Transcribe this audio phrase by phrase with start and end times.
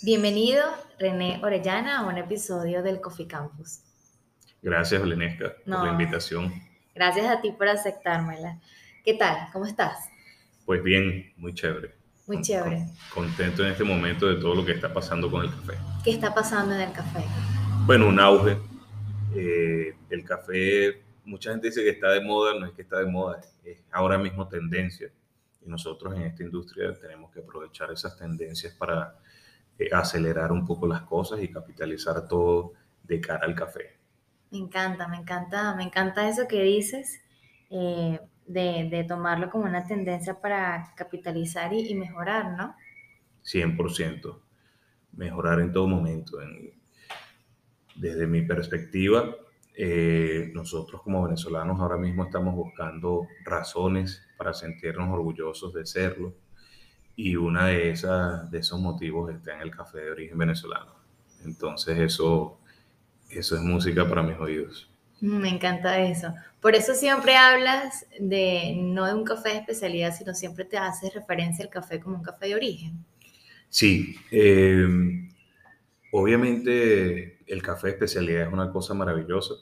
[0.00, 0.62] Bienvenido,
[1.00, 3.80] René Orellana, a un episodio del Coffee Campus.
[4.62, 6.54] Gracias, Olenesca, por la invitación.
[6.94, 8.60] Gracias a ti por aceptármela.
[9.04, 9.48] ¿Qué tal?
[9.52, 10.08] ¿Cómo estás?
[10.64, 11.96] Pues bien, muy chévere.
[12.28, 12.86] Muy chévere.
[13.12, 15.74] contento en este momento de todo lo que está pasando con el café.
[16.04, 17.24] ¿Qué está pasando en el café?
[17.84, 18.56] Bueno, un auge.
[19.34, 23.06] Eh, el café, mucha gente dice que está de moda, no es que está de
[23.06, 25.10] moda, es ahora mismo tendencia.
[25.60, 29.18] Y nosotros en esta industria tenemos que aprovechar esas tendencias para
[29.78, 32.72] eh, acelerar un poco las cosas y capitalizar todo
[33.04, 33.96] de cara al café.
[34.50, 37.20] Me encanta, me encanta, me encanta eso que dices,
[37.70, 42.74] eh, de, de, tomarlo como una tendencia para capitalizar y, mejorar, ¿no?
[43.44, 44.40] 100%,
[45.12, 46.38] mejorar en todo momento.
[47.94, 49.34] desde mi perspectiva,
[49.74, 56.34] eh, nosotros como venezolanos ahora mismo estamos buscando razones para sentirnos orgullosos de serlo
[57.18, 60.94] y una de, esas, de esos motivos está en el café de origen venezolano.
[61.44, 62.60] Entonces eso,
[63.28, 64.88] eso es música para mis oídos.
[65.20, 66.32] Me encanta eso.
[66.60, 71.12] Por eso siempre hablas de no de un café de especialidad, sino siempre te haces
[71.12, 73.04] referencia al café como un café de origen.
[73.68, 74.86] Sí, eh,
[76.12, 79.54] obviamente el café de especialidad es una cosa maravillosa.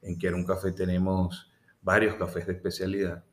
[0.00, 1.50] En que en un café tenemos
[1.82, 3.24] varios cafés de especialidad,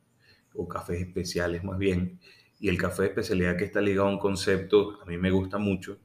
[0.55, 2.19] o cafés especiales más bien,
[2.59, 5.57] y el café de especialidad que está ligado a un concepto, a mí me gusta
[5.57, 5.99] mucho,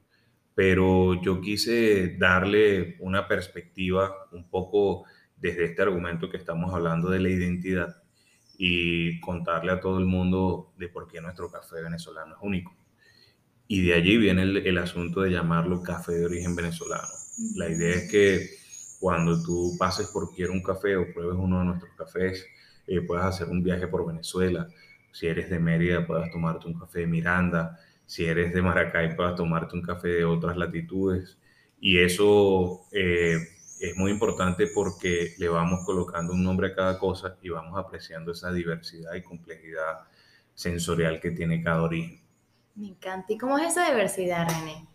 [0.55, 5.05] pero yo quise darle una perspectiva un poco
[5.37, 8.03] desde este argumento que estamos hablando de la identidad
[8.57, 12.75] y contarle a todo el mundo de por qué nuestro café venezolano es único.
[13.67, 17.07] Y de allí viene el, asunto de llamarlo café de origen venezolano.
[17.55, 18.49] La idea es que
[18.99, 22.45] cuando tú pases por quiero un café o pruebes uno de nuestros cafés,
[22.85, 24.67] eh, puedas hacer un viaje por Venezuela,
[25.13, 27.79] si eres de Mérida, puedas tomarte un café de Miranda.
[28.05, 31.37] Si eres de Maracay, puedas tomarte un café de otras latitudes.
[31.79, 33.37] Y eso eh,
[33.79, 38.31] es muy importante porque le vamos colocando un nombre a cada cosa y vamos apreciando
[38.31, 39.99] esa diversidad y complejidad
[40.55, 42.19] sensorial que tiene cada origen.
[42.73, 43.31] Me encanta.
[43.31, 44.87] ¿Y cómo es esa diversidad, René?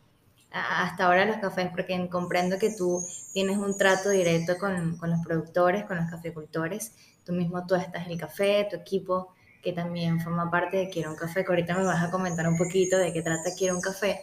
[0.50, 5.20] Hasta ahora los cafés, porque comprendo que tú tienes un trato directo con, con los
[5.24, 6.96] productores, con los cafecultores.
[7.24, 11.16] Tú mismo tú estás el café, tu equipo que también forma parte de Quiero un
[11.16, 14.20] Café, que ahorita me vas a comentar un poquito de qué trata Quiero un Café.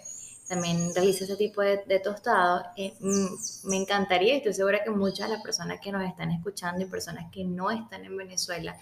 [0.47, 2.63] También realiza ese tipo de, de tostado.
[2.77, 6.83] Eh, mm, me encantaría, estoy segura que muchas de las personas que nos están escuchando
[6.83, 8.77] y personas que no están en Venezuela,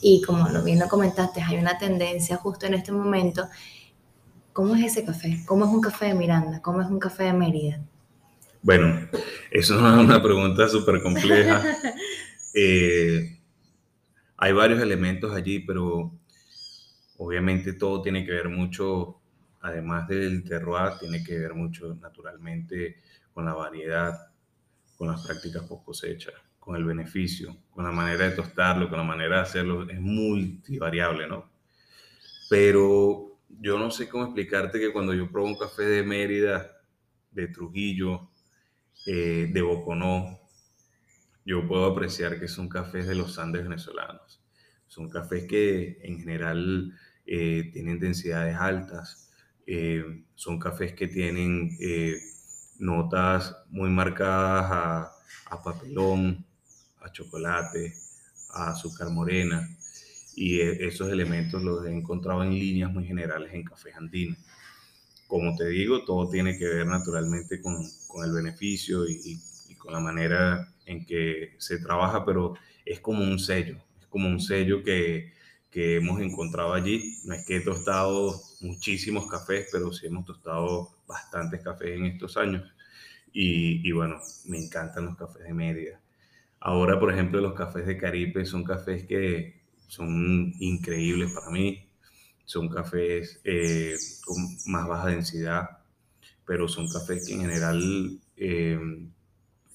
[0.00, 3.48] y como lo bien lo comentaste, hay una tendencia justo en este momento.
[4.52, 5.42] ¿Cómo es ese café?
[5.46, 6.60] ¿Cómo es un café de Miranda?
[6.62, 7.80] ¿Cómo es un café de Mérida?
[8.62, 9.08] Bueno,
[9.50, 11.62] eso es una pregunta súper compleja.
[12.54, 13.37] eh,
[14.38, 16.12] hay varios elementos allí, pero
[17.18, 19.20] obviamente todo tiene que ver mucho,
[19.60, 22.98] además del terroir, tiene que ver mucho naturalmente
[23.32, 24.32] con la variedad,
[24.96, 29.04] con las prácticas post cosecha, con el beneficio, con la manera de tostarlo, con la
[29.04, 29.88] manera de hacerlo.
[29.90, 31.50] Es multivariable, ¿no?
[32.48, 36.80] Pero yo no sé cómo explicarte que cuando yo pruebo un café de Mérida,
[37.32, 38.30] de Trujillo,
[39.04, 40.37] eh, de Boconó,
[41.48, 44.38] yo puedo apreciar que son cafés de los Andes venezolanos.
[44.86, 46.92] Son cafés que en general
[47.24, 49.30] eh, tienen densidades altas,
[49.66, 52.18] eh, son cafés que tienen eh,
[52.78, 55.12] notas muy marcadas a,
[55.46, 56.44] a, papelón,
[57.00, 57.94] a chocolate,
[58.50, 59.66] a azúcar morena,
[60.36, 64.36] y esos elementos los he encontrado en líneas muy generales en cafés andinos.
[65.26, 67.74] Como te digo, todo tiene que ver naturalmente con,
[68.06, 69.40] con el beneficio y, y
[69.78, 74.40] con la manera en que se trabaja, pero es como un sello, es como un
[74.40, 75.32] sello que,
[75.70, 77.16] que hemos encontrado allí.
[77.24, 82.36] No es que he tostado muchísimos cafés, pero sí hemos tostado bastantes cafés en estos
[82.36, 82.64] años.
[83.32, 86.00] Y, y, bueno, me encantan los cafés de media.
[86.60, 91.88] Ahora, por ejemplo, los cafés de Caribe son cafés que son increíbles para mí.
[92.44, 93.94] Son cafés eh,
[94.24, 94.36] con
[94.66, 95.68] más baja densidad,
[96.46, 98.80] pero son cafés que en general eh,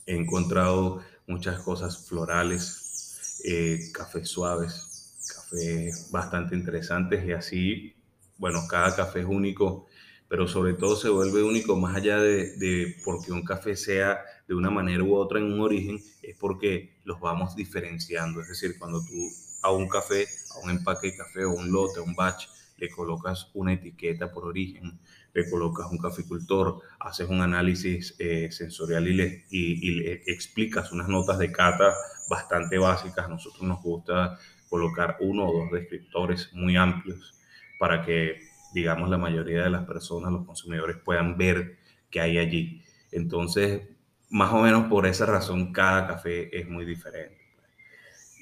[0.05, 7.95] he encontrado muchas cosas florales, eh, cafés suaves, cafés bastante interesantes y así,
[8.37, 9.87] bueno, cada café es único,
[10.27, 14.55] pero sobre todo se vuelve único más allá de, de porque un café sea de
[14.55, 18.41] una manera u otra en un origen, es porque los vamos diferenciando.
[18.41, 19.13] Es decir, cuando tú
[19.61, 22.47] a un café, a un empaque de café o un lote, un batch,
[22.77, 24.99] le colocas una etiqueta por origen,
[25.33, 31.51] le colocas un caficultor, haces un análisis eh, sensorial y le, explicas unas notas de
[31.51, 31.93] cata
[32.29, 33.29] bastante básicas.
[33.29, 34.37] Nosotros nos gusta
[34.69, 37.39] colocar uno o dos descriptores muy amplios
[37.79, 38.39] para que,
[38.73, 41.77] digamos, la mayoría de las personas, los consumidores, puedan ver
[42.09, 42.83] que hay allí.
[43.11, 43.81] Entonces,
[44.29, 47.37] más o menos por esa razón, cada café es muy diferente.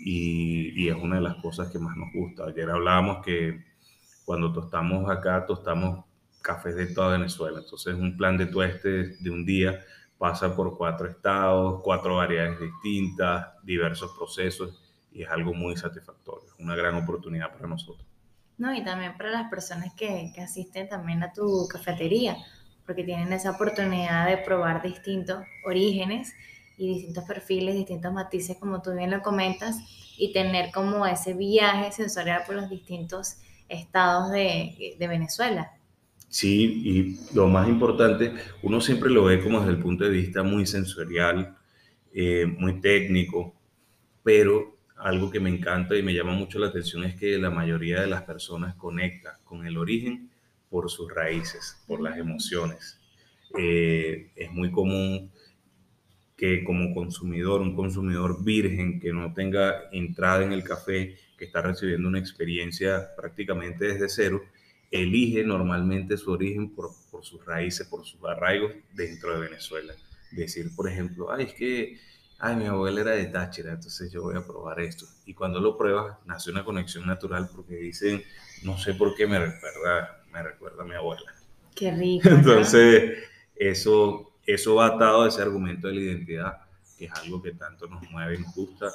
[0.03, 2.45] Y, y, es una de las cosas que más nos gusta.
[2.45, 3.70] Ayer hablábamos que
[4.31, 6.05] cuando tostamos acá, tostamos
[6.41, 7.59] cafés de toda Venezuela.
[7.59, 9.83] Entonces, un plan de tueste de un día
[10.17, 14.81] pasa por cuatro estados, cuatro variedades distintas, diversos procesos
[15.11, 18.07] y es algo muy satisfactorio, es una gran oportunidad para nosotros.
[18.57, 22.37] No, y también para las personas que, que asisten también a tu cafetería,
[22.85, 26.33] porque tienen esa oportunidad de probar distintos orígenes
[26.77, 29.75] y distintos perfiles, distintos matices, como tú bien lo comentas,
[30.17, 33.35] y tener como ese viaje sensorial por los distintos
[33.71, 35.71] estados de, de Venezuela.
[36.29, 40.43] Sí, y lo más importante, uno siempre lo ve como desde el punto de vista
[40.43, 41.57] muy sensorial,
[42.13, 43.53] eh, muy técnico,
[44.23, 48.01] pero algo que me encanta y me llama mucho la atención es que la mayoría
[48.01, 50.29] de las personas conecta con el origen
[50.69, 52.99] por sus raíces, por las emociones.
[53.57, 55.31] Eh, es muy común
[56.37, 61.63] que como consumidor, un consumidor virgen que no tenga entrada en el café, que está
[61.63, 64.43] recibiendo una experiencia prácticamente desde cero,
[64.91, 69.95] elige normalmente su origen por, por, sus raíces, por sus arraigos dentro de Venezuela.
[70.29, 71.99] Decir, por ejemplo, ay, es que
[72.37, 75.07] ay, mi abuela era de Táchira, entonces yo voy a probar esto.
[75.25, 78.21] Y cuando lo pruebas, nace una conexión natural porque dicen,
[78.61, 81.33] no sé por qué me recuerda, me recuerda a mi abuela.
[81.75, 82.29] Qué rico.
[82.29, 83.17] Entonces,
[83.55, 86.57] eso, eso va atado a ese argumento de la identidad,
[86.99, 88.91] que es algo que tanto nos mueve nos gusta.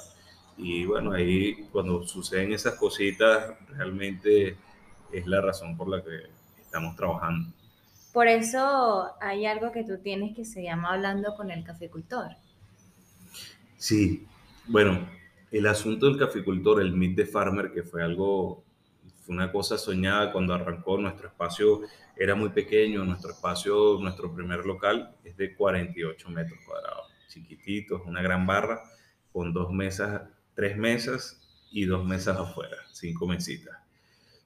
[0.57, 4.57] Y bueno, ahí cuando suceden esas cositas, realmente
[5.11, 6.23] es la razón por la que
[6.61, 7.51] estamos trabajando.
[8.13, 12.31] Por eso hay algo que tú tienes que se llama hablando con el caficultor.
[13.77, 14.25] Sí,
[14.65, 15.07] bueno,
[15.51, 18.63] el asunto del caficultor, el Meet the Farmer, que fue algo,
[19.21, 21.81] fue una cosa soñada cuando arrancó, nuestro espacio
[22.15, 28.21] era muy pequeño, nuestro espacio, nuestro primer local es de 48 metros cuadrados, chiquititos, una
[28.21, 28.81] gran barra
[29.31, 30.23] con dos mesas,
[30.57, 31.39] tres mesas
[31.71, 33.77] y dos mesas afuera, cinco mesitas.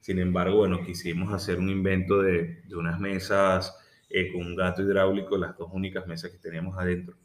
[0.02, 3.74] Sin embargo, bueno, quisimos hacer un invento de, de unas mesas
[4.10, 7.16] eh, con un gato hidráulico, las dos únicas mesas que teníamos adentro,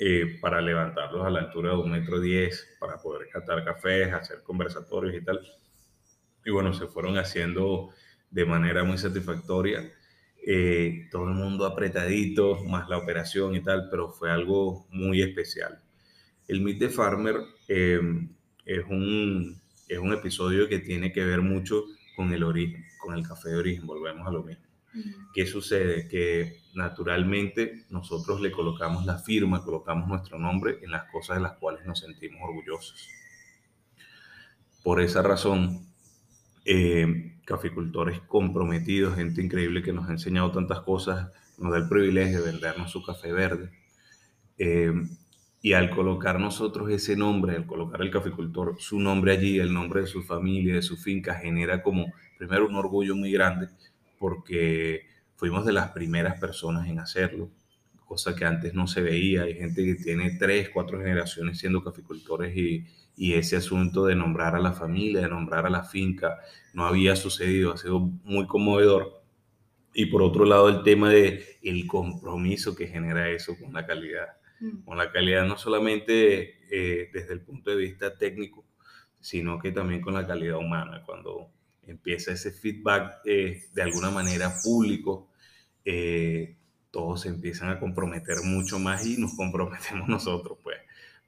[0.00, 4.42] eh, para levantarlos a la altura de un metro diez, para poder catar cafés, hacer
[4.42, 5.40] conversatorios y tal.
[6.44, 7.90] Y bueno, se fueron haciendo
[8.28, 9.88] de manera muy satisfactoria.
[10.44, 15.83] Eh, todo el mundo apretadito, más la operación y tal, pero fue algo muy especial.
[16.48, 17.36] El Meet the Farmer
[17.68, 21.84] es un es un episodio que tiene que ver mucho
[22.16, 24.64] con el origen, con el café de origen, volvemos a lo mismo.
[25.34, 26.06] ¿Qué sucede?
[26.08, 31.54] Que naturalmente nosotros le colocamos la firma, colocamos nuestro nombre en las cosas de las
[31.54, 33.08] cuales nos sentimos orgullosos.
[34.84, 35.88] Por esa razón,
[36.64, 42.42] eh, caficultores comprometidos, gente increíble que nos ha enseñado tantas cosas, nos da el privilegio
[42.42, 43.72] de vendernos su café verde.
[44.58, 44.92] Eh,
[45.64, 50.02] y al colocar nosotros ese nombre, al colocar el caficultor su nombre allí, el nombre
[50.02, 53.68] de su familia, de su finca, genera como primero un orgullo muy grande
[54.18, 55.06] porque
[55.36, 57.48] fuimos de las primeras personas en hacerlo,
[58.04, 59.44] cosa que antes no se veía.
[59.44, 62.84] Hay gente que tiene tres, cuatro generaciones siendo caficultores y,
[63.16, 66.40] y ese asunto de nombrar a la familia, de nombrar a la finca,
[66.74, 69.22] no había sucedido, ha sido muy conmovedor.
[69.94, 74.43] Y por otro lado, el tema de el compromiso que genera eso con la calidad.
[74.84, 78.64] Con la calidad no solamente eh, desde el punto de vista técnico,
[79.20, 81.02] sino que también con la calidad humana.
[81.04, 81.50] Cuando
[81.86, 85.28] empieza ese feedback eh, de alguna manera público,
[85.84, 86.56] eh,
[86.90, 90.78] todos se empiezan a comprometer mucho más y nos comprometemos nosotros, pues,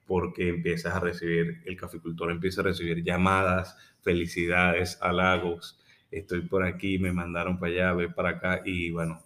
[0.05, 5.79] porque empiezas a recibir, el caficultor empieza a recibir llamadas, felicidades, halagos,
[6.11, 9.21] estoy por aquí, me mandaron para allá, ve para acá y bueno,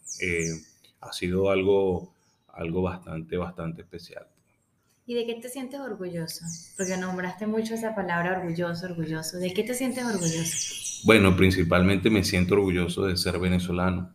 [1.02, 2.12] ha sido algo
[2.54, 4.28] algo bastante, bastante especial.
[5.06, 6.46] ¿Y de qué te sientes orgulloso?
[6.78, 9.40] Porque nombraste mucho esa palabra orgulloso, orgulloso.
[9.40, 11.02] ¿De qué te sientes orgulloso?
[11.04, 14.14] Bueno, principalmente me siento orgulloso de ser venezolano,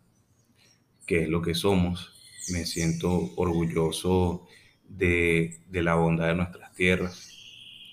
[1.07, 2.13] que es lo que somos.
[2.53, 4.47] Me siento orgulloso
[4.89, 7.33] de, de la bondad de nuestras tierras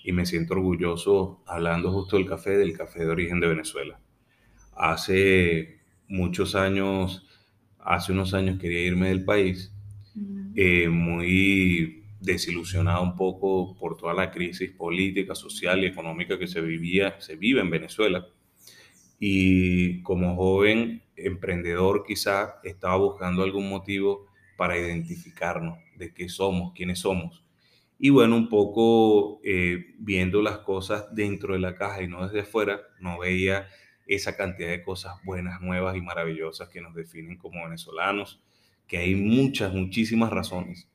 [0.04, 3.98] y me siento orgulloso, hablando justo del café, del café de origen de Venezuela.
[4.72, 7.26] Hace muchos años,
[7.80, 9.73] hace unos años quería irme del país
[10.54, 16.60] eh, muy desilusionado un poco por toda la crisis política, social y económica que se
[16.60, 18.26] vivía, se vive en Venezuela.
[19.18, 27.00] Y como joven emprendedor quizá estaba buscando algún motivo para identificarnos de qué somos, quiénes
[27.00, 27.44] somos.
[27.98, 32.40] Y bueno, un poco eh, viendo las cosas dentro de la caja y no desde
[32.40, 33.68] afuera, no veía
[34.06, 38.42] esa cantidad de cosas buenas, nuevas y maravillosas que nos definen como venezolanos
[38.86, 40.88] que hay muchas, muchísimas razones.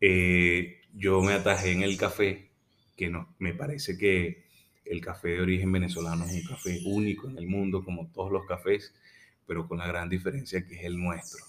[0.00, 2.50] Eh, yo me atajé en el café,
[2.96, 4.46] que no, me parece que
[4.84, 8.46] el café de origen venezolano es un café único en el mundo, como todos los
[8.46, 8.94] cafés,
[9.46, 11.44] pero con la gran diferencia que es el nuestro.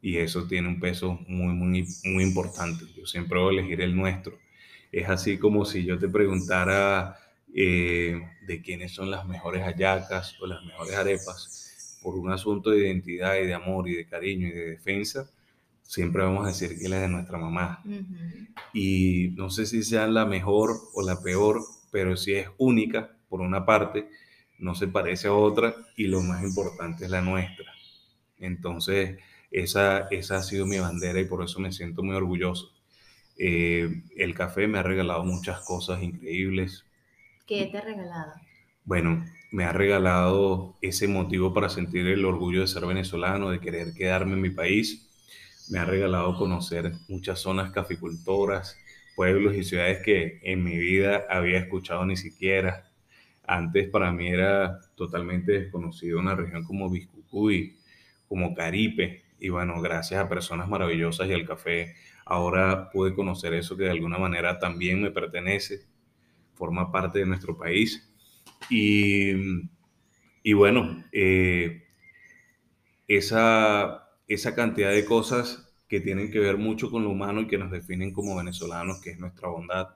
[0.00, 2.84] Y eso tiene un peso muy, muy, muy importante.
[2.96, 4.38] Yo siempre voy a elegir el nuestro.
[4.90, 7.16] Es así como si yo te preguntara
[7.54, 11.61] eh, de quiénes son las mejores hallacas o las mejores arepas,
[12.02, 15.30] por un asunto de identidad y de amor y de cariño y de defensa,
[15.82, 17.82] siempre vamos a decir que la de nuestra mamá.
[18.72, 23.40] Y no sé si sea la mejor o la peor, pero si es única, por
[23.40, 24.08] una parte,
[24.58, 27.72] no se parece a otra y lo más importante es la nuestra.
[28.38, 29.18] Entonces,
[29.50, 32.72] esa, esa ha sido mi bandera y por eso me siento muy orgulloso.
[33.38, 36.84] Eh, el café me ha regalado muchas cosas increíbles.
[37.46, 38.34] ¿Qué te ha regalado?
[38.84, 43.92] Bueno, me ha regalado ese motivo para sentir el orgullo de ser venezolano, de querer
[43.94, 45.08] quedarme en mi país
[45.70, 48.76] me ha regalado conocer muchas zonas caficultoras,
[49.16, 52.90] pueblos y ciudades que en mi vida había escuchado ni siquiera.
[53.44, 57.78] Antes para mí era totalmente desconocido una región como Biscucuy,
[58.28, 59.22] como Caripe.
[59.40, 61.94] Y bueno, gracias a personas maravillosas y al café,
[62.26, 65.86] ahora pude conocer eso que de alguna manera también me pertenece,
[66.54, 68.11] forma parte de nuestro país.
[68.70, 69.32] Y,
[70.42, 71.82] y bueno, eh,
[73.08, 77.58] esa esa cantidad de cosas que tienen que ver mucho con lo humano y que
[77.58, 79.88] nos definen como venezolanos, que es nuestra bondad,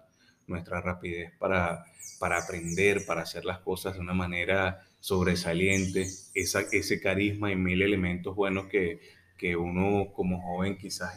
[0.47, 1.87] nuestra rapidez para,
[2.19, 7.81] para aprender, para hacer las cosas de una manera sobresaliente, esa, ese carisma y mil
[7.81, 9.01] elementos buenos que,
[9.39, 11.15] que uno como joven quizás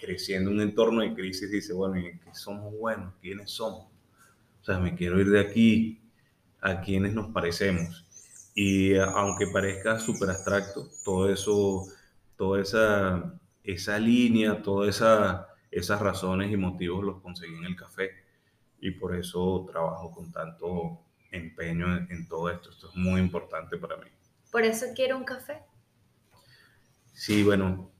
[0.00, 3.14] creciendo en un entorno de crisis dice, bueno, ¿qué somos buenos?
[3.20, 3.86] ¿Quiénes somos?
[4.62, 6.00] O sea, me quiero ir de aquí,
[6.66, 8.04] a quienes nos parecemos.
[8.54, 11.86] Y aunque parezca súper abstracto, todo eso
[12.36, 18.10] toda esa, esa línea, todas esa, esas razones y motivos los conseguí en el café.
[18.80, 22.70] Y por eso trabajo con tanto empeño en, todo esto.
[22.70, 24.08] Esto es muy importante para mí.
[24.50, 25.62] ¿Por eso quiero un café?
[27.12, 27.90] Sí, bueno,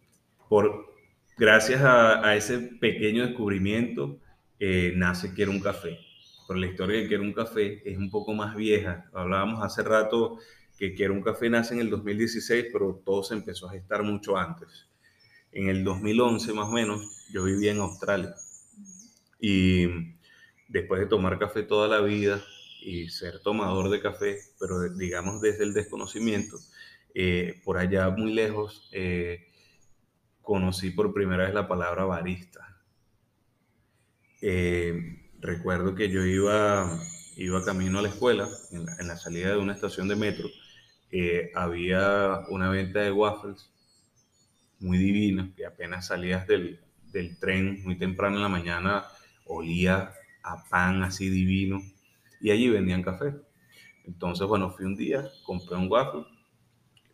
[0.48, 0.94] por,
[1.38, 4.18] gracias a, ese pequeño descubrimiento
[4.58, 5.98] eh, nace Quiero un café.
[6.46, 9.10] Por la historia de Quiero un café es un poco más vieja.
[9.12, 10.38] Hablábamos hace rato
[10.78, 14.36] que Quiero un café nace en el 2016, pero todo se empezó a gestar mucho
[14.36, 14.86] antes.
[15.52, 18.34] En el 2011 más o menos, yo vivía en Australia
[19.40, 19.86] y
[20.68, 22.42] después de tomar café toda la vida
[22.80, 26.58] y ser tomador de café, pero digamos desde el desconocimiento,
[27.14, 29.48] eh, por allá muy lejos eh,
[30.42, 32.80] conocí por primera vez la palabra barista.
[34.40, 37.00] Eh, recuerdo que yo iba,
[37.36, 40.48] iba camino a la escuela, en la salida de una estación de metro,
[41.10, 43.70] eh, había una venta de waffles
[44.80, 46.80] muy divina, que apenas salías del,
[47.12, 49.04] del, tren muy temprano en la mañana,
[49.46, 50.12] olía
[50.42, 51.80] a pan así divino,
[52.40, 53.34] y allí vendían café.
[54.04, 56.24] Entonces, bueno, fui un día, compré un waffle,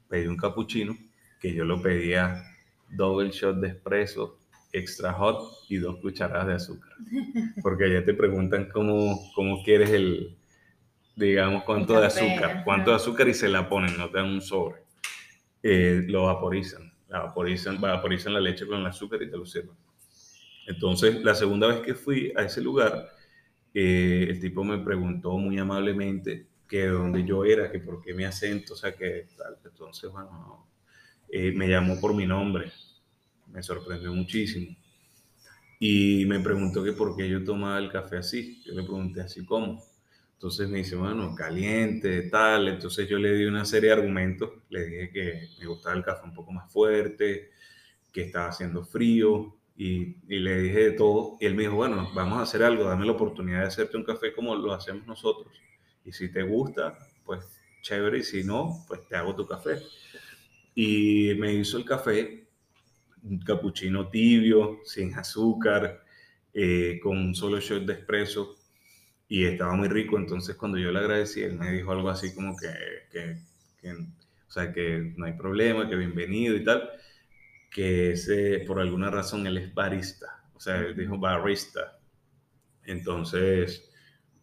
[0.09, 0.97] pedí un cappuccino,
[1.41, 2.43] que yo lo pedía
[2.91, 4.39] double shot de espresso,
[4.73, 6.93] extra hot y dos cucharadas de azúcar.
[7.63, 10.37] Porque allá te preguntan cómo, cómo quieres el,
[11.17, 14.41] digamos, cuánto de azúcar, cuánto de azúcar y se la ponen, no te dan un
[14.41, 14.83] sobre.
[15.63, 19.77] Eh, lo vaporizan, la vaporizan, vaporizan la leche con el azúcar y te lo sirven.
[20.67, 23.09] Entonces, la segunda vez que fui a ese lugar,
[23.75, 28.15] eh, el tipo me preguntó muy amablemente que de dónde yo era, que por qué
[28.15, 29.59] mi acento, o sea, que tal.
[29.65, 30.67] Entonces, bueno,
[31.29, 32.73] eh, me llamó por mi nombre,
[33.53, 34.77] me sorprendió muchísimo.
[35.79, 38.63] Y me preguntó que por qué yo tomaba el café así.
[38.65, 39.83] Yo le pregunté así, ¿cómo?
[40.35, 42.69] Entonces me dice, bueno, caliente, tal.
[42.69, 44.51] Entonces yo le di una serie de argumentos.
[44.71, 47.51] Le dije que me gustaba el café un poco más fuerte,
[48.13, 51.37] que estaba haciendo frío y, y, le dije de todo.
[51.41, 54.05] Y él me dijo, bueno, vamos a hacer algo, dame la oportunidad de hacerte un
[54.05, 55.53] café como lo hacemos nosotros.
[56.05, 57.41] Y si te gusta, pues
[57.83, 58.19] chévere.
[58.19, 59.79] Y si no, pues te hago tu café.
[60.75, 62.47] Y me hizo el café,
[63.23, 66.05] un capuchino tibio, sin azúcar,
[66.55, 68.57] eh, con un solo shot de espresso
[69.29, 70.19] y estaba muy rico.
[70.19, 72.69] Entonces, cuando yo le agradecí, él me dijo algo así como que,
[73.11, 76.91] que, o sea, que no hay problema, que bienvenido y tal,
[77.71, 81.99] que ese, por alguna razón él es barista, o sea, él dijo barista.
[82.85, 83.91] Entonces,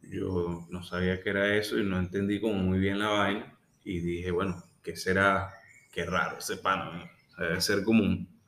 [0.02, 4.00] yo no sabía qué era eso y no entendí como muy bien la vaina y
[4.00, 5.54] dije, bueno, ¿qué será?
[5.92, 8.39] Qué raro ese pan, debe ser como un,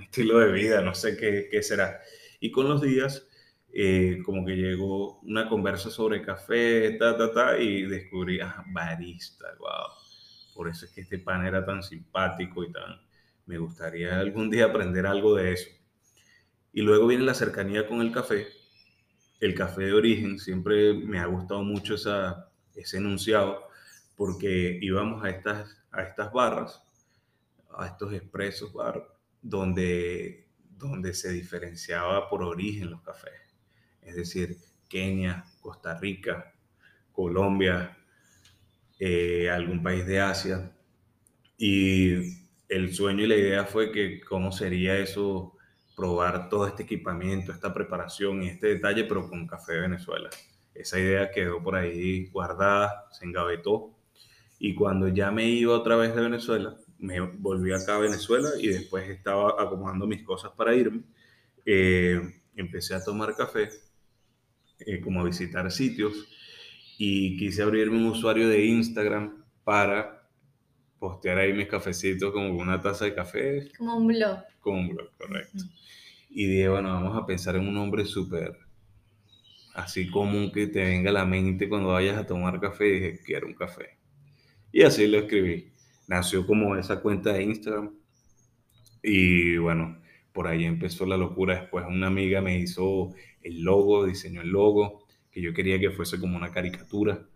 [0.00, 2.00] estilo de vida, no sé qué, qué será.
[2.40, 3.26] Y con los días
[3.78, 9.48] eh, como que llegó una conversa sobre café, ta, ta, ta, y descubrí, ah, barista,
[9.58, 9.88] wow.
[10.54, 13.02] Por eso es que este pan era tan simpático y tan,
[13.44, 15.68] me gustaría algún día aprender algo de eso.
[16.72, 18.46] Y luego viene la cercanía con el café.
[19.40, 23.68] El café de origen, siempre me ha gustado mucho esa, ese enunciado,
[24.16, 26.82] porque íbamos a estas, a estas barras,
[27.76, 29.06] a estos expresos bar,
[29.42, 33.32] donde, donde se diferenciaba por origen los cafés.
[34.02, 34.56] Es decir,
[34.88, 36.54] Kenia, Costa Rica,
[37.12, 37.96] Colombia,
[38.98, 40.72] eh, algún país de Asia.
[41.58, 45.56] Y el sueño y la idea fue que cómo sería eso,
[45.96, 50.28] probar todo este equipamiento, esta preparación y este detalle, pero con café de Venezuela.
[50.74, 53.94] Esa idea quedó por ahí guardada, se engavetó.
[54.58, 58.68] Y cuando ya me iba otra vez de Venezuela, me volví acá a Venezuela y
[58.68, 61.02] después estaba acomodando mis cosas para irme.
[61.64, 62.20] Eh,
[62.54, 63.68] empecé a tomar café,
[64.80, 66.28] eh, como a visitar sitios
[66.98, 70.28] y quise abrirme un usuario de Instagram para
[70.98, 73.68] postear ahí mis cafecitos como una taza de café.
[73.76, 74.38] Como un blog.
[74.60, 75.64] Como un blog, correcto.
[76.30, 78.58] Y dije, bueno, vamos a pensar en un nombre súper
[79.74, 82.88] así común que te venga a la mente cuando vayas a tomar café.
[82.88, 83.98] Y dije, quiero un café.
[84.72, 85.72] Y así lo escribí.
[86.06, 87.94] Nació como esa cuenta de Instagram.
[89.02, 90.00] Y bueno,
[90.32, 91.60] por ahí empezó la locura.
[91.60, 96.18] Después una amiga me hizo el logo, diseñó el logo que yo quería que fuese
[96.18, 97.26] como una caricatura.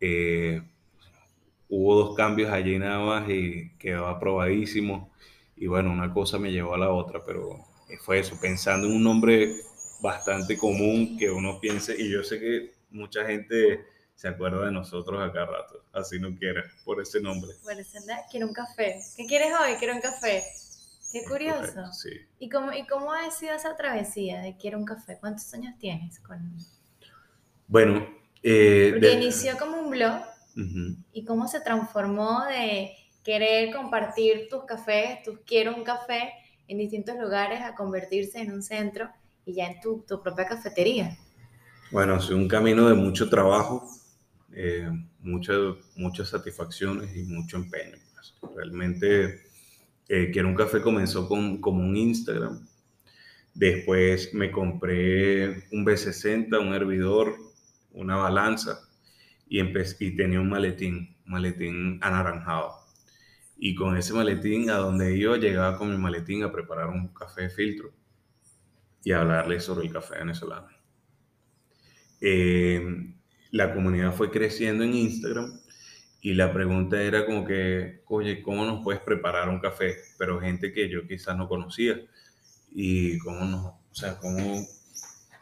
[0.00, 0.60] Eh,
[1.68, 5.12] hubo dos cambios allí nada más y quedó aprobadísimo.
[5.56, 7.64] Y bueno, una cosa me llevó a la otra, pero
[8.00, 9.54] fue eso, pensando en un nombre
[10.00, 13.84] bastante común que uno piense, y yo sé que mucha gente
[14.22, 17.50] se acuerda de nosotros acá rato, así no quiere, por ese nombre.
[17.64, 17.98] Por ese
[18.30, 19.00] quiero un café.
[19.16, 19.74] ¿Qué quieres hoy?
[19.80, 20.44] Quiero un café.
[21.10, 21.92] Qué curioso.
[21.92, 22.10] sí.
[22.38, 25.18] ¿Y cómo, ¿Y cómo ha sido esa travesía de quiero un café?
[25.18, 26.56] ¿Cuántos años tienes con,
[27.66, 28.06] bueno,
[28.44, 30.22] eh, Porque inició como un blog
[31.12, 32.92] y cómo se transformó de
[33.24, 36.32] querer compartir tus cafés, tus quiero un café
[36.68, 39.10] en distintos lugares a convertirse en un centro
[39.44, 41.18] y ya en tu, tu propia cafetería.
[41.90, 43.84] Bueno, es un camino de mucho trabajo,
[44.54, 45.58] eh, muchas,
[45.96, 47.96] muchas satisfacciones y mucho empeño.
[48.40, 48.54] Pues.
[48.56, 49.42] Realmente,
[50.08, 52.66] eh, Quiero un Café comenzó con, como un Instagram.
[53.54, 57.36] Después me compré un B60, un hervidor,
[57.92, 58.88] una balanza
[59.48, 62.74] y, y tenía un maletín, maletín anaranjado.
[63.56, 67.42] Y con ese maletín, a donde yo llegaba con mi maletín a preparar un café
[67.42, 67.92] de filtro
[69.04, 70.68] y a hablarle sobre el café venezolano.
[72.20, 73.14] Eh,
[73.52, 75.60] la comunidad fue creciendo en Instagram
[76.20, 79.96] y la pregunta era como que, oye, ¿cómo nos puedes preparar un café?
[80.18, 82.00] Pero gente que yo quizás no conocía.
[82.74, 84.66] Y cómo nos, o sea, cómo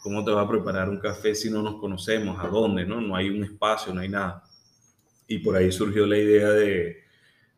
[0.02, 2.42] ¿Cómo te va a preparar un café si no nos conocemos?
[2.42, 2.86] ¿A dónde?
[2.86, 4.42] No, no hay un espacio, no hay nada.
[5.28, 7.04] Y por ahí surgió la idea de,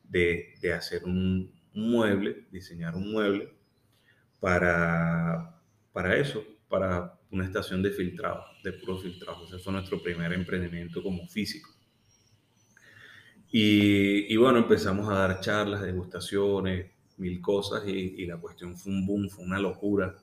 [0.09, 3.55] de, hacer un, mueble, diseñar un mueble
[4.41, 5.57] para,
[5.93, 9.45] para eso, para una estación de filtrado, de puro filtrado.
[9.45, 11.71] Ese fue nuestro primer emprendimiento como físico.
[13.51, 19.07] Y, y, bueno, empezamos a dar charlas, degustaciones, mil cosas y, la cuestión fue un
[19.07, 20.17] boom, fue una locura.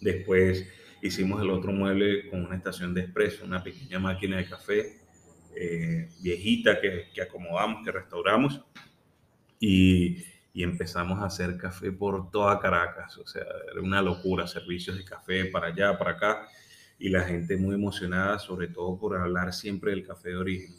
[0.00, 0.66] Después
[1.00, 5.00] Hicimos el otro mueble con una estación de expreso, una pequeña máquina de café
[5.54, 8.60] eh, viejita que, acomodamos, que restauramos
[9.60, 10.16] y,
[10.58, 13.16] y, empezamos a hacer café por toda Caracas.
[13.18, 16.48] O sea, era una locura, servicios de café para allá, para acá
[16.98, 20.74] y la gente muy emocionada, sobre todo por hablar siempre del café de origen.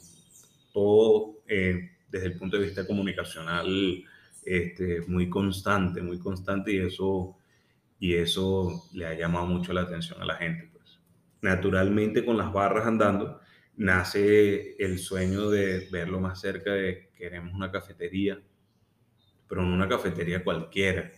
[0.73, 4.03] Todo eh, desde el punto de vista comunicacional
[4.45, 7.35] este, muy constante, muy constante y eso
[7.99, 10.69] y eso le ha llamado mucho la atención a la gente.
[10.71, 10.99] Pues.
[11.41, 13.39] Naturalmente con las barras andando
[13.75, 18.41] nace el sueño de verlo más cerca de queremos una cafetería,
[19.49, 21.12] pero no una cafetería cualquiera,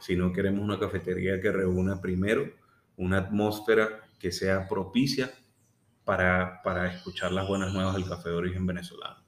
[0.00, 2.50] sino queremos una cafetería que reúna primero
[2.96, 5.30] una atmósfera que sea propicia
[6.04, 9.22] para, para escuchar las buenas nuevas del café de origen venezolano.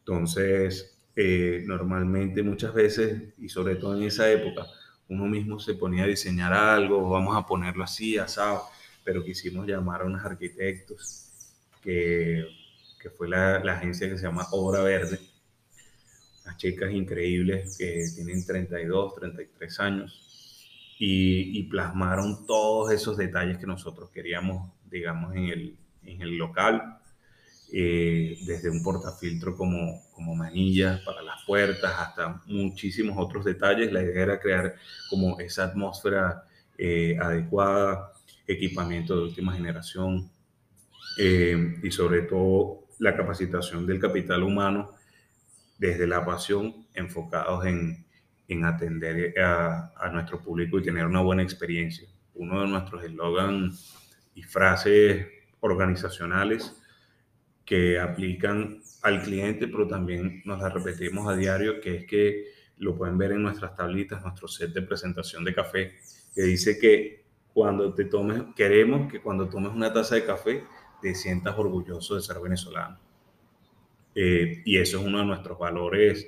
[0.00, 4.66] Entonces, eh, normalmente muchas veces, y sobre todo en esa época,
[5.08, 8.62] uno mismo se ponía a diseñar algo, vamos a ponerlo así, asado,
[9.04, 12.44] pero quisimos llamar a unos arquitectos, que,
[13.00, 15.20] que fue la, la, agencia que se llama Obra Verde,
[16.46, 20.22] unas chicas increíbles que tienen 32, 33 años,
[20.98, 27.00] y, y, plasmaron todos esos detalles que nosotros queríamos, digamos, en el, en el local,
[27.72, 33.92] eh, desde un portafiltro como, como manillas para las puertas hasta muchísimos otros detalles.
[33.92, 34.76] La idea era crear
[35.10, 36.44] como esa atmósfera
[36.78, 38.12] eh, adecuada,
[38.46, 40.30] equipamiento de última generación
[41.18, 44.95] eh, y sobre todo la capacitación del capital humano
[45.78, 48.06] desde la pasión enfocados en,
[48.48, 52.08] en atender a, a nuestro público y tener una buena experiencia.
[52.34, 55.26] Uno de nuestros eslogans y frases
[55.60, 56.74] organizacionales
[57.64, 62.44] que aplican al cliente, pero también nos la repetimos a diario, que es que
[62.78, 65.94] lo pueden ver en nuestras tablitas, nuestro set de presentación de café,
[66.34, 70.64] que dice que cuando te tomes, queremos que cuando tomes una taza de café
[71.00, 73.05] te sientas orgulloso de ser venezolano.
[74.18, 76.26] Eh, y eso es uno de nuestros valores,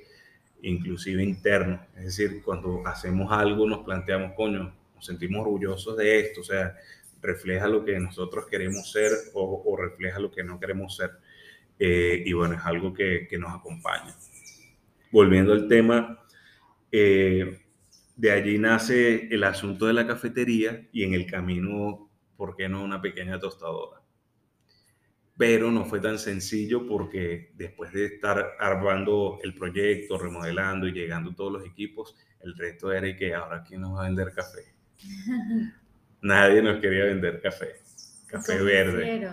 [0.63, 1.81] inclusive internos.
[1.97, 6.77] Es decir, cuando hacemos algo nos planteamos, coño, nos sentimos orgullosos de esto, o sea,
[7.23, 11.13] refleja lo que nosotros queremos ser o, refleja lo que no queremos ser.
[11.79, 14.15] Eh, y bueno, es algo que, que, nos acompaña.
[15.11, 16.23] Volviendo al tema,
[16.93, 17.61] eh,
[18.17, 22.85] de allí nace el asunto de la cafetería y en el camino, ¿por qué no
[22.85, 23.98] una pequeña tostadora?
[25.39, 31.35] Pero no fue tan sencillo porque después de estar armando el proyecto, remodelando y llegando
[31.35, 34.75] todos los equipos, el resto era que ahora quién nos va a vender café.
[36.21, 37.77] Nadie nos quería vender café,
[38.27, 39.33] café verde.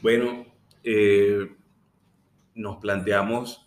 [0.00, 0.46] Bueno,
[0.84, 1.50] eh,
[2.54, 3.60] nos planteamos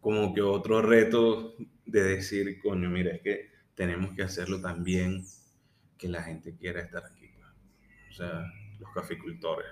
[0.00, 1.54] como que otro reto
[1.86, 5.24] de decir, coño, mira, es que tenemos que hacerlo también
[5.96, 7.28] que la gente quiera estar aquí.
[7.28, 8.10] Pues.
[8.10, 8.44] O sea,
[8.78, 9.66] los caficultores.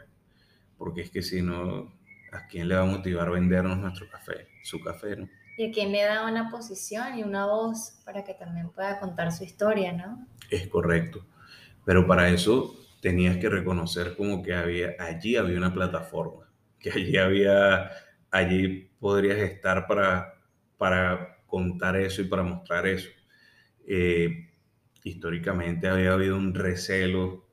[0.76, 1.92] Porque es que si no,
[2.32, 4.48] ¿a quién le va a motivar vendernos nuestro café?
[4.62, 5.28] Su café, ¿no?
[5.58, 9.30] Y a quién le da una posición y una voz para que también pueda contar
[9.32, 10.26] su historia, ¿no?
[10.50, 11.26] Es correcto.
[11.84, 17.16] Pero para eso tenías que reconocer como que había, allí había una plataforma, que allí
[17.16, 17.90] había,
[18.30, 20.34] allí podrías estar para,
[20.78, 23.10] para contar eso y para mostrar eso.
[23.86, 24.48] Eh,
[25.04, 27.48] históricamente había habido un recelo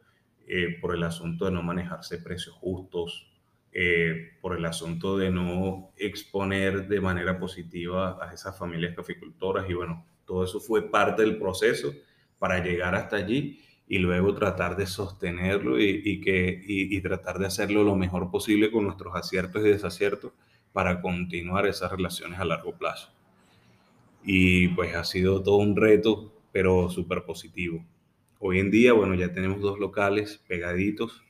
[0.49, 3.31] eh, por el asunto de no manejarse precios justos,
[3.71, 9.73] eh, por el asunto de no exponer de manera positiva a esas familias caficultoras y
[9.73, 11.93] bueno, todo eso fue parte del proceso
[12.37, 17.83] para llegar hasta allí y luego tratar de sostenerlo y, que, y tratar de hacerlo
[17.83, 20.33] lo mejor posible con nuestros aciertos y desaciertos
[20.73, 23.11] para continuar esas relaciones a largo plazo
[24.23, 27.83] y pues ha sido todo un reto, pero súper positivo.
[28.41, 31.21] Hoy en día, bueno, ya tenemos dos locales pegaditos.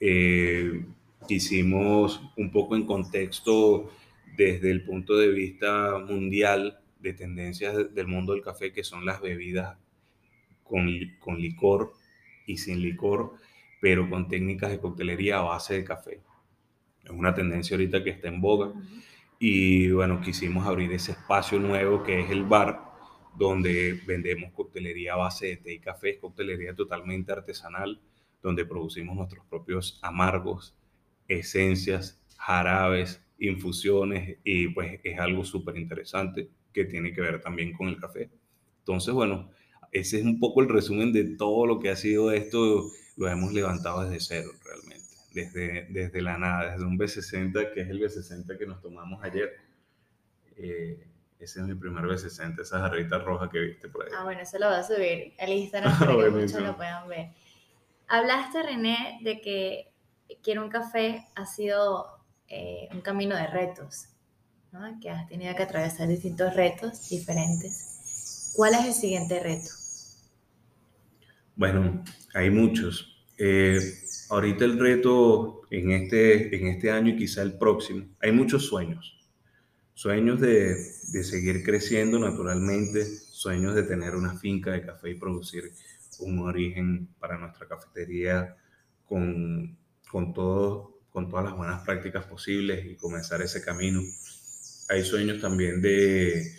[0.00, 0.84] Eh,
[1.26, 3.90] hicimos un poco en contexto
[4.36, 9.22] desde el punto de vista mundial de tendencias del mundo del café, que son las
[9.22, 9.78] bebidas
[10.62, 11.94] con, con licor
[12.46, 13.32] y sin licor,
[13.80, 16.20] pero con técnicas de coctelería a base de café.
[17.02, 18.74] Es una tendencia ahorita que está en boga.
[19.38, 22.91] Y bueno, quisimos abrir ese espacio nuevo que es el bar,
[23.36, 28.00] donde vendemos coctelería a base de té y café, coctelería totalmente artesanal,
[28.42, 30.74] donde producimos nuestros propios amargos,
[31.28, 37.88] esencias, jarabes, infusiones y pues es algo súper interesante que tiene que ver también con
[37.88, 38.30] el café.
[38.80, 39.50] Entonces, bueno,
[39.92, 43.52] ese es un poco el resumen de todo lo que ha sido esto, lo hemos
[43.52, 45.02] levantado desde cero realmente
[45.34, 49.52] desde, desde la nada, desde un B60, que es el B60 que nos tomamos ayer.
[50.56, 51.06] Eh,
[51.44, 54.12] ese es mi primer B60, esa jarrita roja que viste por ahí.
[54.16, 57.30] Ah, bueno, eso lo voy a subir al Instagram para que muchos lo puedan ver.
[58.08, 59.92] Hablaste, René, de que
[60.40, 62.06] Quiero un café ha sido
[62.48, 64.08] eh, un camino de retos,
[64.72, 64.80] ¿no?
[65.00, 68.52] que has tenido que atravesar distintos retos diferentes.
[68.56, 69.68] ¿Cuál es el siguiente reto?
[71.56, 72.02] Bueno,
[72.34, 73.26] hay muchos.
[73.38, 73.78] Eh,
[74.30, 79.18] ahorita el reto en este, en este año y quizá el próximo, hay muchos sueños.
[79.94, 80.74] Sueños de,
[81.12, 85.72] de seguir creciendo naturalmente, sueños de tener una finca de café y producir
[86.20, 88.56] un origen para nuestra cafetería
[89.06, 89.76] con,
[90.10, 94.00] con, todo, con todas las buenas prácticas posibles y comenzar ese camino.
[94.88, 96.52] Hay sueños también de,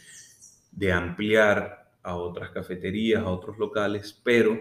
[0.71, 4.59] de ampliar a otras cafeterías, a otros locales, pero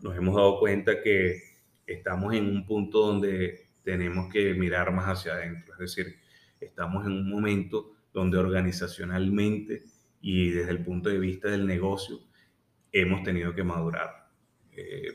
[0.00, 1.42] nos hemos dado cuenta que
[1.86, 5.74] estamos en un punto donde tenemos que mirar más hacia adentro.
[5.74, 6.16] Es decir,
[6.60, 9.84] estamos en un momento donde organizacionalmente
[10.20, 12.20] y desde el punto de vista del negocio
[12.92, 14.28] hemos tenido que madurar.
[14.72, 15.08] Eh,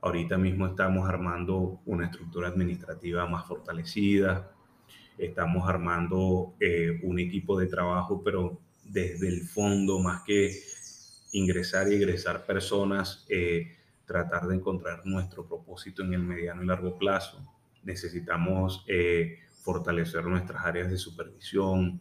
[0.00, 4.52] ahorita mismo estamos armando una estructura administrativa más fortalecida,
[5.18, 10.52] estamos armando eh, un equipo de trabajo, pero desde el fondo, más que
[11.32, 16.96] ingresar y egresar personas, eh, tratar de encontrar nuestro propósito en el mediano y largo
[16.96, 17.44] plazo.
[17.82, 22.00] Necesitamos eh, fortalecer nuestras áreas de supervisión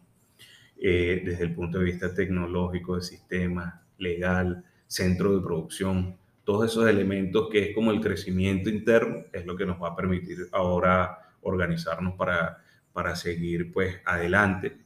[0.78, 6.88] eh, desde el punto de vista tecnológico, de sistema, legal, centro de producción, todos esos
[6.88, 11.18] elementos que es como el crecimiento interno, es lo que nos va a permitir ahora
[11.42, 14.78] organizarnos para, para seguir pues adelante.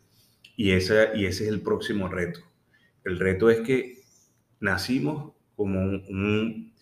[0.56, 2.40] Y, esa, y ese es el próximo reto.
[3.04, 4.00] El reto es que
[4.62, 6.74] nacimos como, un,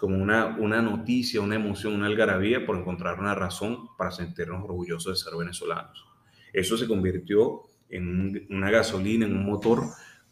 [0.00, 5.12] como una, una noticia, una emoción, una algarabía por encontrar una razón para sentirnos orgullosos
[5.12, 6.06] de ser venezolanos.
[6.54, 9.82] Eso se convirtió en una gasolina, en un motor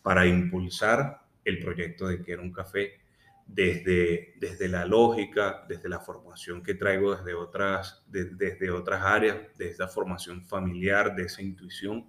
[0.00, 2.92] para impulsar el proyecto de que era un café
[3.46, 9.72] desde, desde la lógica, desde la formación que traigo desde otras, desde otras áreas, desde
[9.72, 12.06] esa formación familiar, de esa intuición.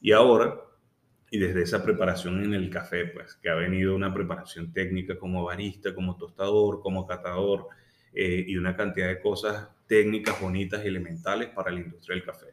[0.00, 0.54] Y ahora,
[1.30, 5.44] y desde esa preparación en el café, pues que ha venido una preparación técnica como
[5.44, 7.68] barista, como tostador, como catador
[8.12, 12.46] eh, y una cantidad de cosas técnicas bonitas y elementales para la industria del café.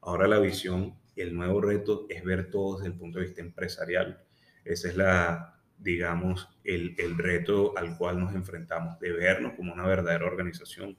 [0.00, 4.20] Ahora la visión el nuevo reto es ver todo desde el punto de vista empresarial.
[4.64, 9.86] Esa es la, digamos, el, el, reto al cual nos enfrentamos, de vernos como una
[9.86, 10.96] verdadera organización,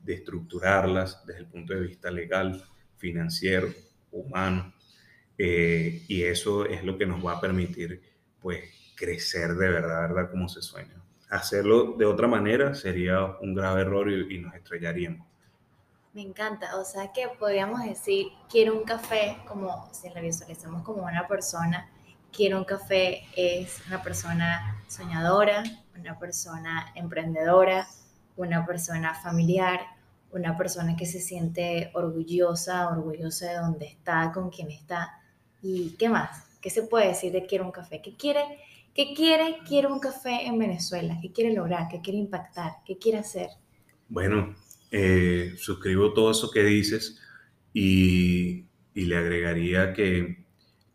[0.00, 2.62] de estructurarlas desde el punto de vista legal,
[2.96, 3.68] financiero,
[4.12, 4.72] humano,
[5.38, 8.02] eh, y eso es lo que nos va a permitir,
[8.40, 8.64] pues,
[8.96, 11.02] crecer de verdad, verdad, como se sueña.
[11.30, 15.26] Hacerlo de otra manera sería un grave error y, y nos estrellaríamos.
[16.12, 21.02] Me encanta, o sea que podríamos decir, quiero un café, como si la visualizamos como
[21.02, 21.90] una persona
[22.34, 25.62] quiero un café es una persona soñadora,
[25.96, 27.86] una persona emprendedora,
[28.36, 29.80] una persona familiar,
[30.32, 35.20] una persona que se siente orgullosa, orgullosa de donde está, con quien está.
[35.64, 36.46] ¿Y qué más?
[36.60, 38.00] ¿Qué se puede decir de quiero un café?
[38.00, 38.42] ¿Qué quiere?
[38.94, 39.56] ¿Qué quiere?
[39.66, 41.18] Quiero un café en Venezuela.
[41.20, 41.88] ¿Qué quiere lograr?
[41.90, 42.74] ¿Qué quiere impactar?
[42.86, 43.48] ¿Qué quiere hacer?
[44.08, 44.54] Bueno,
[44.92, 47.18] eh, suscribo todo eso que dices
[47.72, 50.44] y, y le agregaría que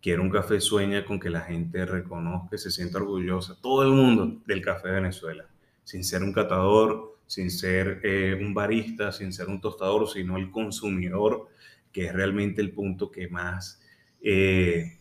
[0.02, 4.42] Quiero un café sueña con que la gente reconozca, se sienta orgullosa, todo el mundo
[4.46, 5.46] del café de Venezuela,
[5.84, 10.52] sin ser un catador, sin ser eh, un barista, sin ser un tostador, sino el
[10.52, 11.50] consumidor,
[11.92, 13.82] que es realmente el punto que más,
[14.22, 14.98] eh,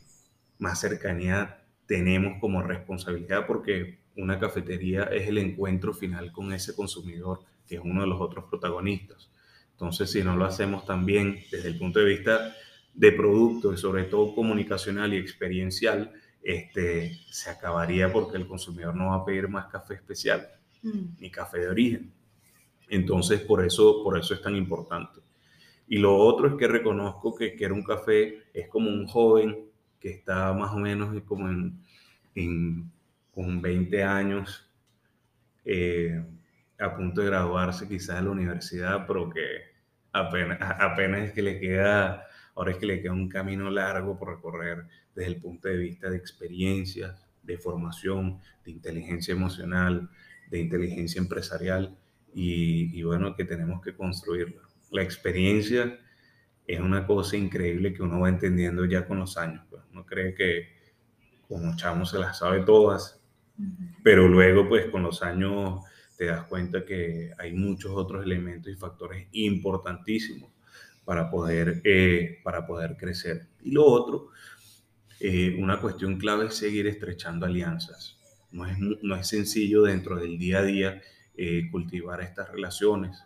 [0.58, 7.40] más cercanía tenemos como responsabilidad, porque una cafetería es el encuentro final con ese consumidor,
[7.66, 9.30] que es uno de los otros protagonistas.
[9.72, 12.54] Entonces, si no lo hacemos también desde el punto de vista
[12.94, 19.10] de producto y sobre todo comunicacional y experiencial, este, se acabaría porque el consumidor no
[19.10, 20.48] va a pedir más café especial
[20.82, 21.20] mm.
[21.20, 22.12] ni café de origen.
[22.88, 25.20] Entonces, por eso, por eso es tan importante.
[25.88, 29.56] Y lo otro es que reconozco que quiero un café es como un joven
[30.00, 32.92] que está más o menos como en,
[33.32, 34.70] con 20 años,
[35.64, 36.22] eh,
[36.78, 39.42] a punto de graduarse quizás de la universidad, pero que
[40.12, 44.84] apenas, apenas que le queda Ahora es que le queda un camino largo por recorrer
[45.14, 50.10] desde el punto de vista de experiencias, de formación, de inteligencia emocional,
[50.50, 51.96] de inteligencia empresarial
[52.34, 54.67] y, bueno, que tenemos que construirla.
[54.90, 55.98] La experiencia
[56.66, 59.64] es una cosa increíble que uno va entendiendo ya con los años.
[59.70, 59.82] Pues.
[59.90, 60.78] Uno cree que
[61.48, 63.20] como chamo se las sabe todas,
[64.04, 65.80] pero luego pues con los años
[66.16, 70.50] te das cuenta que hay muchos otros elementos y factores importantísimos
[71.04, 73.48] para poder, eh, para poder crecer.
[73.62, 74.28] Y lo otro,
[75.20, 78.18] eh, una cuestión clave es seguir estrechando alianzas.
[78.50, 81.02] No es, no es sencillo dentro del día a día
[81.34, 83.24] eh, cultivar estas relaciones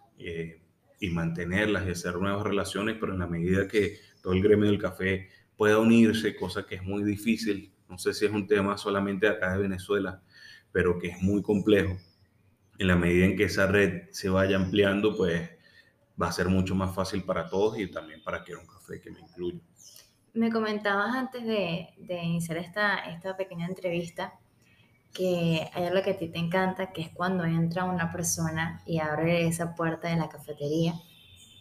[1.02, 4.78] y mantenerlas y hacer nuevas relaciones, pero en la medida que todo el gremio del
[4.78, 9.26] café pueda unirse, cosa que es muy difícil, no sé si es un tema solamente
[9.26, 10.22] acá de Venezuela,
[10.70, 11.98] pero que es muy complejo.
[12.78, 15.50] En la medida en que esa red se vaya ampliando, pues
[16.20, 19.10] va a ser mucho más fácil para todos y también para que un café que
[19.10, 19.58] me incluya.
[20.34, 24.34] Me comentabas antes de, de iniciar esta, esta pequeña entrevista
[25.12, 28.98] que hay algo que a ti te encanta, que es cuando entra una persona y
[28.98, 30.94] abre esa puerta de la cafetería,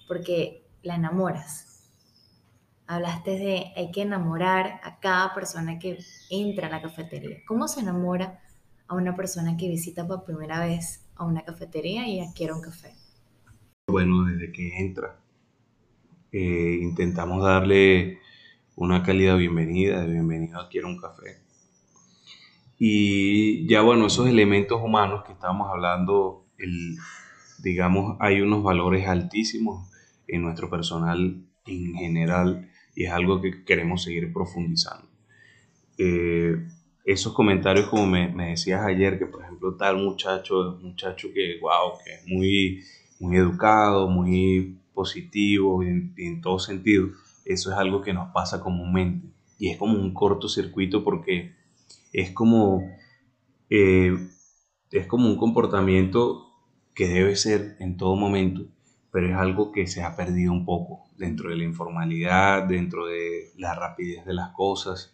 [0.07, 1.67] porque la enamoras.
[2.87, 5.97] Hablaste de hay que enamorar a cada persona que
[6.29, 7.37] entra a la cafetería.
[7.47, 8.39] ¿Cómo se enamora
[8.87, 12.93] a una persona que visita por primera vez a una cafetería y adquiere un café?
[13.87, 15.19] Bueno, desde que entra,
[16.31, 18.19] eh, intentamos darle
[18.75, 21.37] una cálida bienvenida, de bienvenido a Quiero un café.
[22.83, 26.97] Y ya bueno, esos elementos humanos que estábamos hablando, el,
[27.61, 29.87] digamos, hay unos valores altísimos
[30.27, 35.07] en nuestro personal en general y es algo que queremos seguir profundizando.
[35.99, 36.55] Eh,
[37.05, 41.99] esos comentarios, como me, me, decías ayer, que por ejemplo tal muchacho, muchacho que, wow,
[42.03, 42.81] que es muy
[43.19, 47.09] muy educado, muy positivo en, en todo sentido,
[47.45, 49.27] eso es algo que nos pasa comúnmente.
[49.59, 51.60] Y es como un cortocircuito porque
[52.11, 52.83] es como,
[53.69, 54.15] eh,
[54.91, 56.51] es como un comportamiento
[56.93, 58.67] que debe ser en todo momento,
[59.11, 63.51] pero es algo que se ha perdido un poco dentro de la informalidad, dentro de
[63.57, 65.13] la rapidez de las cosas.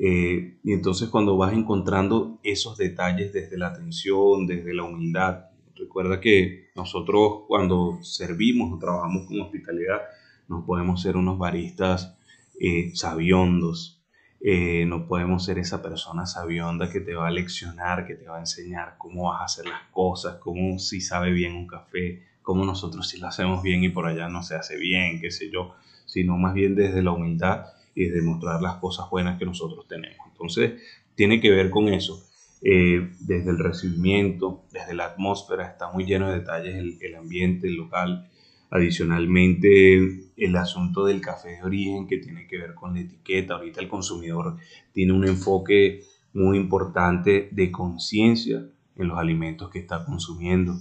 [0.00, 6.20] Eh, y entonces cuando vas encontrando esos detalles desde la atención, desde la humildad, recuerda
[6.20, 10.00] que nosotros cuando servimos o trabajamos con hospitalidad,
[10.48, 12.16] no podemos ser unos baristas
[12.58, 13.99] eh, sabiondos,
[14.42, 18.36] eh, no podemos ser esa persona sabionda que te va a leccionar, que te va
[18.36, 22.64] a enseñar cómo vas a hacer las cosas, cómo si sabe bien un café, cómo
[22.64, 25.74] nosotros si lo hacemos bien y por allá no se hace bien, qué sé yo,
[26.06, 30.26] sino más bien desde la humildad y de mostrar las cosas buenas que nosotros tenemos.
[30.32, 30.80] Entonces,
[31.14, 32.26] tiene que ver con eso.
[32.62, 37.66] Eh, desde el recibimiento, desde la atmósfera, está muy lleno de detalles el, el ambiente,
[37.66, 38.29] el local.
[38.70, 43.54] Adicionalmente, el asunto del café de origen que tiene que ver con la etiqueta.
[43.54, 44.56] Ahorita el consumidor
[44.92, 46.02] tiene un enfoque
[46.32, 48.64] muy importante de conciencia
[48.96, 50.78] en los alimentos que está consumiendo.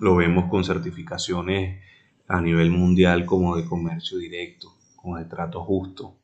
[0.00, 1.80] Lo vemos con certificaciones
[2.26, 6.16] a nivel mundial como de comercio directo, como de trato justo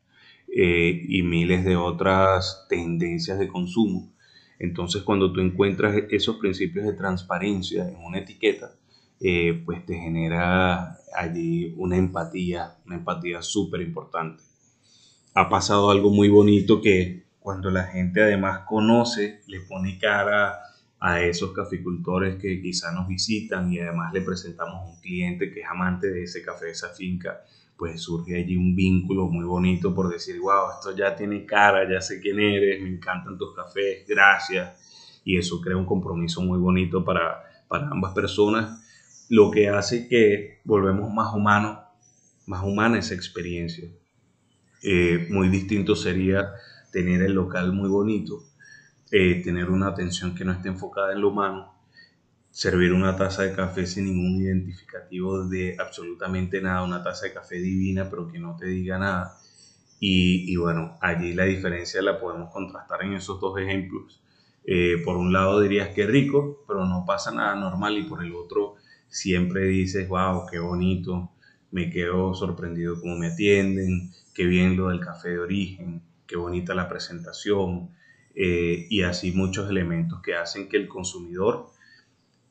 [0.49, 4.13] eh, y miles de otras tendencias de consumo.
[4.59, 8.73] Entonces cuando tú encuentras esos principios de transparencia en una etiqueta,
[9.21, 14.43] eh, pues te genera allí una empatía, una empatía súper importante.
[15.35, 20.59] Ha pasado algo muy bonito que cuando la gente además conoce, le pone cara
[20.99, 25.61] a esos caficultores que quizá nos visitan y además le presentamos a un cliente que
[25.61, 27.41] es amante de ese café, de esa finca,
[27.77, 32.03] pues surge allí un vínculo muy bonito por decir, wow, esto ya tiene cara, ya
[32.03, 35.21] sé quién eres, me encantan tus cafés, gracias.
[35.25, 38.83] Y eso crea un compromiso muy bonito para, para ambas personas,
[39.31, 41.79] lo que hace que volvemos más humanos,
[42.47, 43.89] más humana esa experiencia.
[44.83, 46.53] Eh, muy distinto sería
[46.91, 48.43] tener el local muy bonito,
[49.13, 51.73] eh, tener una atención que no esté enfocada en lo humano,
[52.51, 57.55] servir una taza de café sin ningún identificativo de absolutamente nada, una taza de café
[57.55, 59.39] divina pero que no te diga nada.
[60.03, 64.23] Y, bueno, allí la diferencia la podemos contrastar en esos dos ejemplos.
[64.65, 68.35] Eh, por un lado dirías que rico, pero no pasa nada normal y por el
[68.35, 68.77] otro
[69.11, 71.31] siempre dices, wow, qué bonito,
[71.71, 76.75] me quedo sorprendido cómo me atienden, qué bien lo del café de origen, qué bonita
[76.75, 77.91] la presentación,
[78.35, 81.71] eh, y así muchos elementos que hacen que el consumidor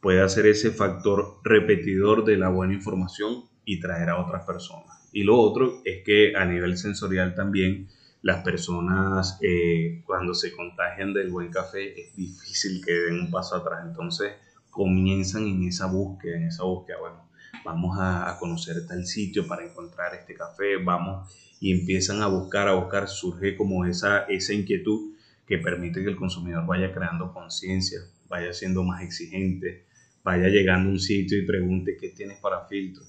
[0.02, 5.10] pueda ser ese factor repetidor de la buena información y traer a otras personas.
[5.12, 7.88] Y lo otro es que a nivel sensorial también
[8.22, 13.56] las personas eh, cuando se contagian del buen café es difícil que den un paso
[13.56, 13.86] atrás.
[13.86, 14.34] Entonces
[14.70, 17.30] comienzan en esa búsqueda, en esa búsqueda, bueno,
[17.66, 22.74] vamos a, conocer tal sitio para encontrar este café, vamos y empiezan a buscar, a
[22.74, 25.14] buscar, surge como esa, esa inquietud
[25.46, 29.86] que permite que el consumidor vaya creando conciencia, vaya siendo más exigente,
[30.24, 33.04] vaya llegando a un sitio y pregunte qué tienes para filtro,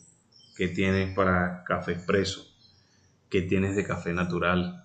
[0.56, 2.46] qué tienes para café expreso,
[3.28, 4.84] qué tienes de café natural,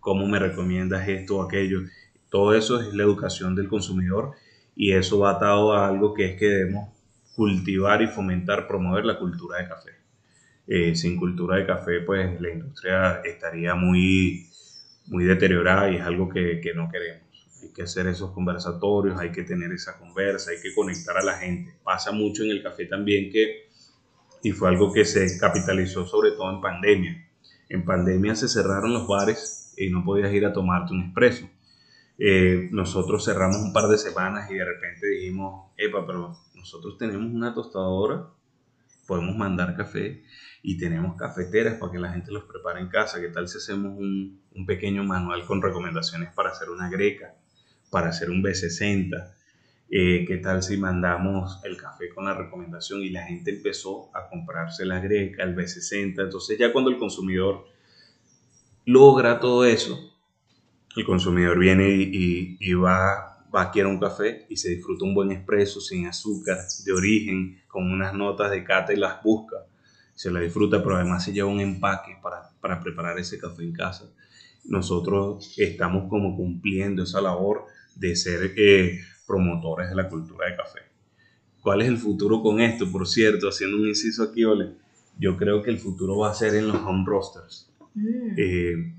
[0.00, 1.80] cómo me recomiendas esto o aquello.
[2.28, 4.32] Todo eso es la educación del consumidor
[4.76, 6.90] y eso va atado a algo que es que debemos
[7.34, 9.90] cultivar y fomentar, promover la cultura de café.
[10.66, 14.46] Eh, sin cultura de café, pues la industria estaría muy
[15.06, 17.22] muy deteriorada y es algo que, que no queremos.
[17.62, 21.38] Hay que hacer esos conversatorios, hay que tener esa conversa, hay que conectar a la
[21.38, 21.74] gente.
[21.82, 23.68] Pasa mucho en el café también que,
[24.42, 27.28] y fue algo que se capitalizó sobre todo en pandemia.
[27.68, 31.48] En pandemia se cerraron los bares y no podías ir a tomarte un expreso.
[32.18, 37.32] Eh, nosotros cerramos un par de semanas y de repente dijimos, epa, pero nosotros tenemos
[37.32, 38.28] una tostadora,
[39.06, 40.24] podemos mandar café
[40.62, 43.20] y tenemos cafeteras para que la gente los prepare en casa.
[43.20, 47.34] ¿Qué tal si hacemos un, pequeño manual con recomendaciones para hacer una greca,
[47.90, 49.34] para hacer un B60?
[49.88, 54.28] Eh, ¿Qué tal si mandamos el café con la recomendación y la gente empezó a
[54.28, 56.24] comprarse la greca, el B60?
[56.24, 57.66] Entonces ya cuando el consumidor
[58.86, 60.15] logra todo eso,
[60.96, 65.30] el consumidor viene y, y, va, va a un café y se disfruta un buen
[65.30, 69.66] expreso sin azúcar, de origen, con unas notas de cata y las busca
[70.16, 73.72] se la disfruta, pero además se lleva un empaque para, para preparar ese café en
[73.72, 74.10] casa.
[74.64, 80.80] Nosotros estamos como cumpliendo esa labor de ser eh, promotores de la cultura de café.
[81.60, 82.90] ¿Cuál es el futuro con esto?
[82.90, 84.72] Por cierto, haciendo un inciso aquí, Ole,
[85.18, 87.70] yo creo que el futuro va a ser en los home roasters.
[87.94, 88.34] Mm.
[88.38, 88.94] Eh,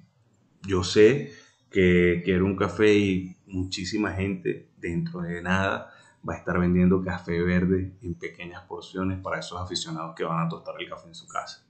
[0.67, 1.32] yo sé
[1.70, 5.91] que quiero un café y muchísima gente dentro de nada
[6.28, 10.49] va a estar vendiendo café verde en pequeñas porciones para esos aficionados que van a
[10.49, 11.65] tostar el café en su casa.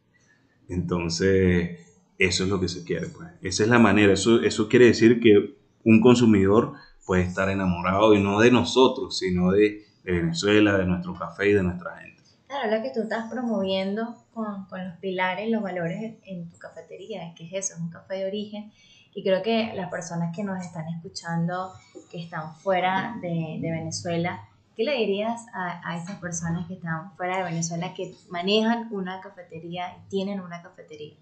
[0.70, 1.80] Entonces,
[2.18, 3.08] eso es lo que se quiere.
[3.08, 3.30] Pues.
[3.42, 4.14] Esa es la manera.
[4.14, 6.74] Eso, eso quiere decir que un consumidor
[7.06, 11.54] puede estar enamorado y no de nosotros, sino de, de Venezuela, de nuestro café y
[11.54, 12.18] de nuestra gente.
[12.48, 17.34] Claro, lo que tú estás promoviendo con, con los pilares, los valores en, tu cafetería,
[17.36, 18.72] que es eso, es un café de origen.
[19.18, 21.72] Y creo que las personas que nos están escuchando,
[22.12, 27.16] que están fuera de, de Venezuela, ¿qué le dirías a, a, esas personas que están
[27.18, 31.16] fuera de Venezuela, que manejan una cafetería y tienen una cafetería?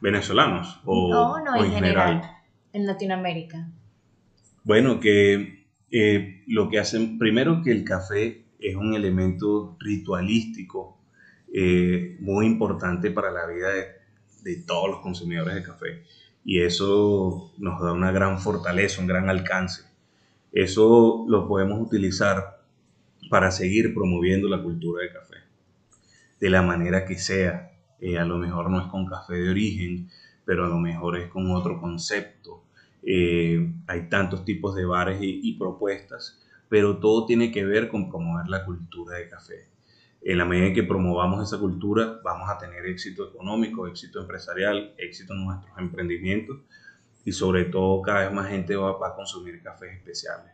[0.00, 0.80] ¿Venezolanos?
[0.84, 2.22] O, no, no, en, general,
[2.72, 3.66] en Latinoamérica.
[4.62, 11.00] Bueno, que eh, lo que hacen, primero que el café es un elemento ritualístico
[11.52, 13.98] eh, muy importante para la vida de,
[14.68, 16.04] todos los consumidores de café.
[16.44, 19.82] Y eso nos da una gran fortaleza, un gran alcance.
[20.52, 22.62] Eso lo podemos utilizar
[23.28, 25.36] para seguir promoviendo la cultura de café,
[26.40, 27.72] de la manera que sea.
[28.00, 30.08] Eh, a lo mejor no es con café de origen,
[30.44, 32.64] pero a lo mejor es con otro concepto.
[33.02, 38.48] Eh, hay tantos tipos de bares y propuestas pero todo tiene que ver con promover
[38.48, 39.66] la cultura de café.
[40.22, 44.94] En la medida en que promovamos esa cultura, vamos a tener éxito económico, éxito empresarial,
[44.98, 46.58] éxito en nuestros emprendimientos
[47.24, 50.52] y sobre todo cada vez más gente va, a consumir cafés especiales.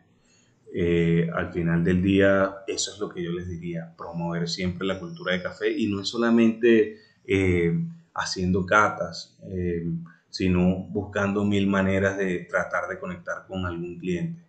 [0.73, 4.99] Eh, al final del día, eso es lo que yo les diría, promover siempre la
[4.99, 7.73] cultura de café y no es solamente eh,
[8.13, 9.87] haciendo catas, eh,
[10.29, 14.45] sino buscando mil maneras de tratar de conectar con algún cliente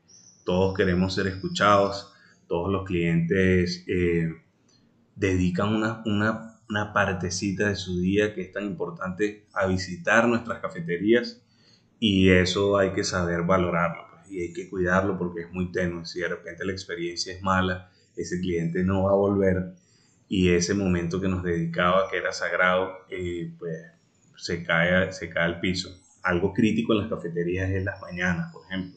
[0.46, 2.14] todos queremos ser escuchados,
[2.46, 4.32] todos los clientes eh,
[5.16, 10.60] dedican una, una, una, partecita de su día que es tan importante a visitar nuestras
[10.60, 11.42] cafeterías
[11.98, 16.04] y eso hay que saber valorarlo pues, y hay que cuidarlo porque es muy tenue.
[16.04, 19.74] Si de repente la experiencia es mala, ese cliente no va a volver
[20.28, 23.76] y ese momento que nos dedicaba, que era sagrado, eh, pues
[24.36, 25.90] se cae, se cae al piso.
[26.22, 28.96] Algo crítico en las cafeterías es las mañanas, por ejemplo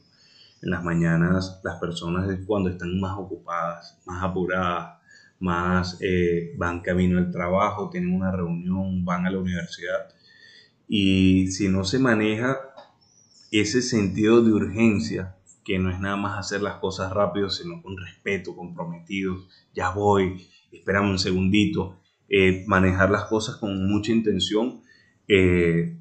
[0.61, 4.98] en las mañanas las personas cuando están más ocupadas, más apuradas,
[5.39, 10.13] más eh, van camino al trabajo, tienen una reunión, van a la universidad.
[10.87, 12.57] Y si no se maneja
[13.51, 17.97] ese sentido de urgencia, que no es nada más hacer las cosas rápido, sino con
[17.97, 19.37] respeto, comprometido,
[19.73, 24.81] ya voy, esperamos un segundito, eh, manejar las cosas con mucha intención,
[25.27, 25.95] eh,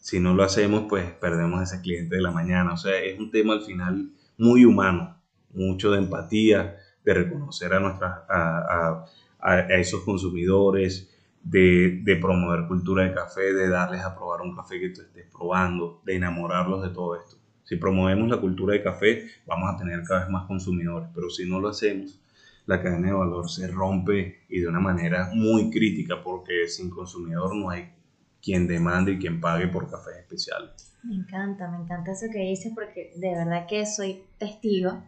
[0.00, 2.74] si no lo hacemos, pues perdemos ese cliente de la mañana.
[2.74, 5.20] O sea, es un tema al final muy humano,
[5.52, 9.04] mucho de empatía, de reconocer a, nuestras, a,
[9.40, 11.08] a, esos consumidores,
[11.40, 15.26] de, de, promover cultura de café, de darles a probar un café que tú estés
[15.30, 17.36] probando, de enamorarlos de todo esto.
[17.62, 21.48] Si promovemos la cultura de café, vamos a tener cada vez más consumidores, pero si
[21.48, 22.20] no lo hacemos,
[22.66, 27.54] la cadena de valor se rompe y de una manera muy crítica, porque sin consumidor
[27.54, 27.92] no hay
[28.42, 30.74] quien demande y quien pague por café especial.
[31.04, 35.04] Me encanta, me encanta eso que dices porque de verdad que soy testigo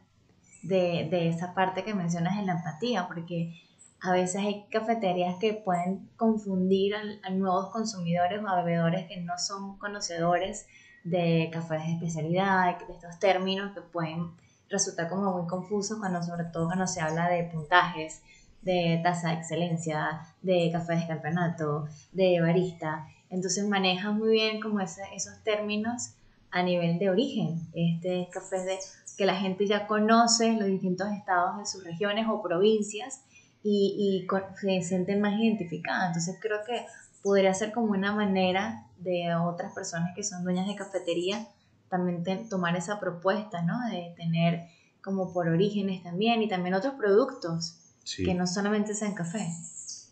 [0.69, 3.55] de, de esa parte que mencionas en la empatía, porque
[4.01, 9.37] a veces hay cafeterías que pueden confundir a, nuevos consumidores o a bebedores que no
[9.39, 10.67] son conocedores
[11.05, 14.31] de cafés de especialidad, de estos términos que pueden
[14.69, 18.23] resultar como muy confusos cuando sobre todo cuando se habla de puntajes,
[18.61, 23.09] de tasa de excelencia, de café de campeonato, de barista.
[23.31, 26.13] Entonces maneja muy bien como esos términos
[26.51, 27.61] a nivel de origen.
[27.75, 28.79] Este café de
[29.17, 33.23] que la gente ya conoce los distintos estados de sus regiones o provincias
[33.63, 34.27] y,
[34.61, 36.09] se sienten más identificadas.
[36.09, 36.87] Entonces creo que
[37.23, 41.47] podría ser como una manera de otras personas que son dueñas de cafetería
[41.89, 43.89] también tomar esa propuesta, ¿no?
[43.89, 44.67] De tener
[45.03, 47.79] como por orígenes también y también otros productos
[48.17, 49.47] que no solamente sean café.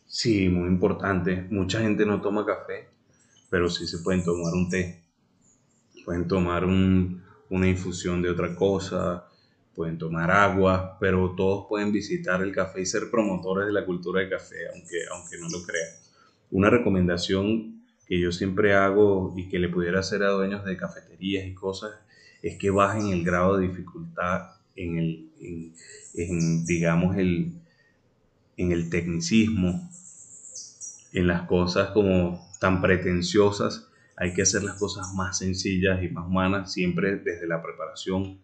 [0.06, 1.46] Sí, muy importante.
[1.50, 2.96] Mucha gente no toma café
[3.50, 5.02] pero sí se pueden tomar un té,
[6.06, 9.26] pueden tomar una infusión de otra cosa,
[9.74, 14.20] pueden tomar agua, pero todos pueden visitar el café y ser promotores de la cultura
[14.20, 15.88] del café, aunque, aunque no lo crean.
[16.52, 21.44] Una recomendación que yo siempre hago y que le pudiera hacer a dueños de cafeterías
[21.44, 21.90] y cosas
[22.40, 25.30] es que bajen el grado de dificultad en el,
[26.14, 27.52] en, digamos, el,
[28.56, 29.90] en el tecnicismo,
[31.12, 33.85] en las cosas como tan pretenciosas,
[34.16, 38.40] hay que hacer las cosas más sencillas y más humanas, siempre desde la preparación,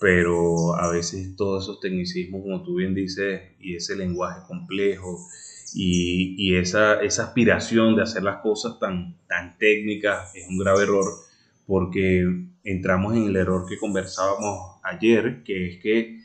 [0.00, 5.18] pero a veces todos esos tecnicismos, como tú bien dices, y ese lenguaje complejo
[5.72, 10.82] y, y esa, esa, aspiración de hacer las cosas tan, tan técnicas es un grave
[10.82, 11.04] error
[11.66, 12.24] porque
[12.64, 16.20] entramos en el error que conversábamos ayer, que es que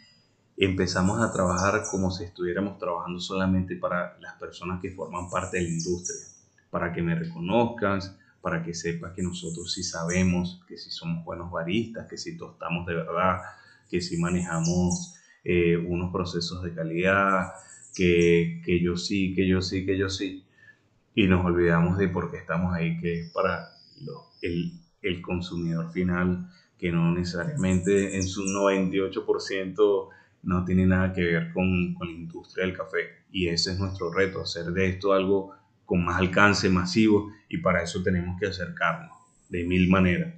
[0.57, 5.63] empezamos a trabajar como si estuviéramos trabajando solamente para las personas que forman parte de
[5.63, 6.19] la industria.
[6.69, 8.01] Para que me reconozcan,
[8.41, 12.85] para que sepas que nosotros sí sabemos, que sí somos buenos baristas, que sí tostamos
[12.85, 13.41] de verdad,
[13.89, 17.51] que sí manejamos eh, unos procesos de calidad,
[17.95, 20.45] que, que yo sí, que yo sí, que yo sí,
[21.15, 23.69] y nos olvidamos de por qué estamos ahí, que es para
[24.41, 30.09] el, el consumidor final, que no necesariamente en su 98%
[30.43, 33.25] no tiene nada que ver con, con, la industria del café.
[33.31, 35.53] Y ese es nuestro reto, hacer de esto algo
[35.89, 39.11] con más alcance masivo y para eso tenemos que acercarnos
[39.49, 40.35] de mil maneras.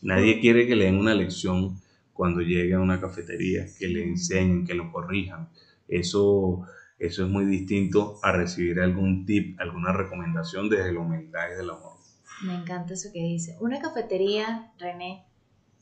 [0.00, 1.78] Nadie quiere que le den una lección
[2.14, 5.50] cuando llegue a una cafetería, que le enseñen, que lo corrijan.
[5.88, 6.62] Eso,
[6.98, 11.68] eso es muy distinto a recibir algún tip, alguna recomendación desde la humildad y del
[11.68, 11.98] amor.
[12.46, 13.58] Me encanta eso que dice.
[13.60, 15.26] ¿Una cafetería, René,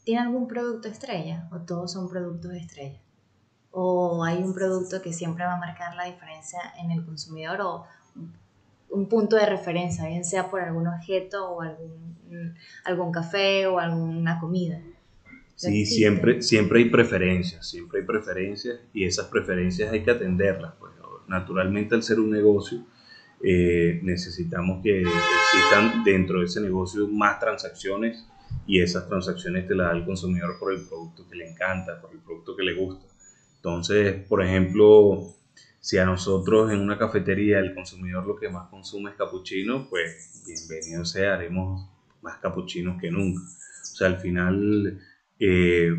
[0.03, 3.01] tiene algún producto estrella o todos son productos estrella?
[3.71, 7.85] ¿O hay un producto que siempre va a marcar la diferencia en el consumidor o
[8.91, 14.39] un punto de referencia, bien sea por algún objeto o algún, algún café o alguna
[14.39, 14.81] comida?
[15.55, 20.75] Sí, siempre, siempre hay preferencias, siempre hay preferencias y esas preferencias hay que atenderlas.
[20.79, 20.93] Pues.
[21.29, 22.85] Naturalmente al ser un negocio,
[23.43, 28.27] eh, necesitamos que existan dentro de ese negocio más transacciones
[28.67, 32.13] y esas transacciones te las da el consumidor por el producto que le encanta, por
[32.13, 33.07] el producto que le gusta.
[33.57, 35.35] Entonces, por ejemplo,
[35.87, 40.43] si a nosotros en una cafetería el consumidor lo que más consume es capuchino, pues
[40.45, 41.89] bienvenido sea, haremos
[42.23, 43.41] más capuchinos que nunca.
[43.43, 44.99] O sea, al final
[45.39, 45.93] eh,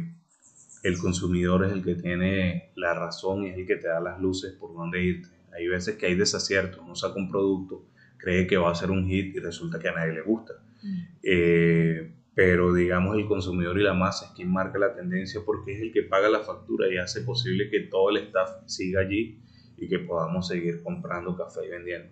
[0.84, 4.20] el consumidor es el que tiene la razón y es el que te da las
[4.20, 5.30] luces por dónde irte.
[5.58, 7.86] Hay veces que hay desaciertos, uno saca un producto,
[8.18, 10.52] cree que va a ser un hit y resulta que a nadie le gusta.
[10.84, 11.02] Mm.
[11.24, 15.82] Eh, pero digamos el consumidor y la masa es quien marca la tendencia porque es
[15.82, 19.47] el que paga la factura y hace posible que todo el staff siga allí
[19.78, 22.10] y que podamos seguir comprando café y vendiendo.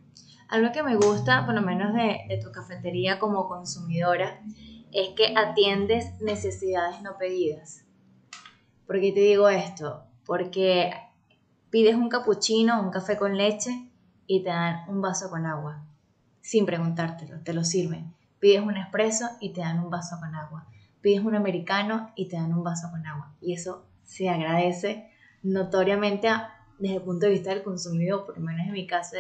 [0.48, 4.40] Algo que me gusta, por lo menos de, tu cafetería como consumidora,
[4.92, 7.84] es que atiendes necesidades no pedidas.
[8.86, 10.04] ¿Por qué te digo esto?
[10.26, 10.94] Porque
[11.72, 13.90] pides un cappuccino, un café con leche
[14.28, 15.84] y te dan un vaso con agua,
[16.42, 18.14] sin preguntártelo, te lo sirven.
[18.40, 20.68] Pides un espresso y te dan un vaso con agua.
[21.02, 23.34] Pides un americano y te dan un vaso con agua.
[23.42, 25.10] Y eso se agradece
[25.42, 26.30] notoriamente
[26.80, 29.18] desde el punto de vista del consumidor, por lo menos en mi caso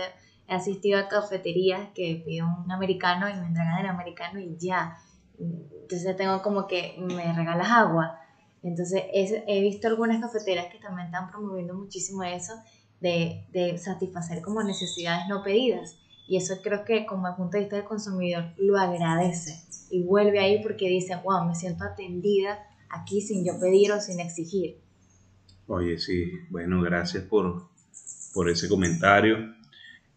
[0.47, 4.97] he asistido a cafeterías que pido un americano y me entregan el americano y ya.
[5.39, 8.19] Entonces tengo como que me regalas agua
[8.65, 12.53] entonces he visto algunas cafeteras que también están promoviendo muchísimo eso
[12.99, 15.99] de, de, satisfacer como necesidades no pedidas.
[16.27, 20.63] Y eso creo que como punto de vista del consumidor lo agradece y vuelve ahí
[20.63, 22.57] porque dice, wow, me siento atendida
[22.89, 24.81] aquí sin yo pedir o sin exigir.
[25.67, 27.69] Oye, sí, bueno, gracias por,
[28.33, 29.55] por ese comentario.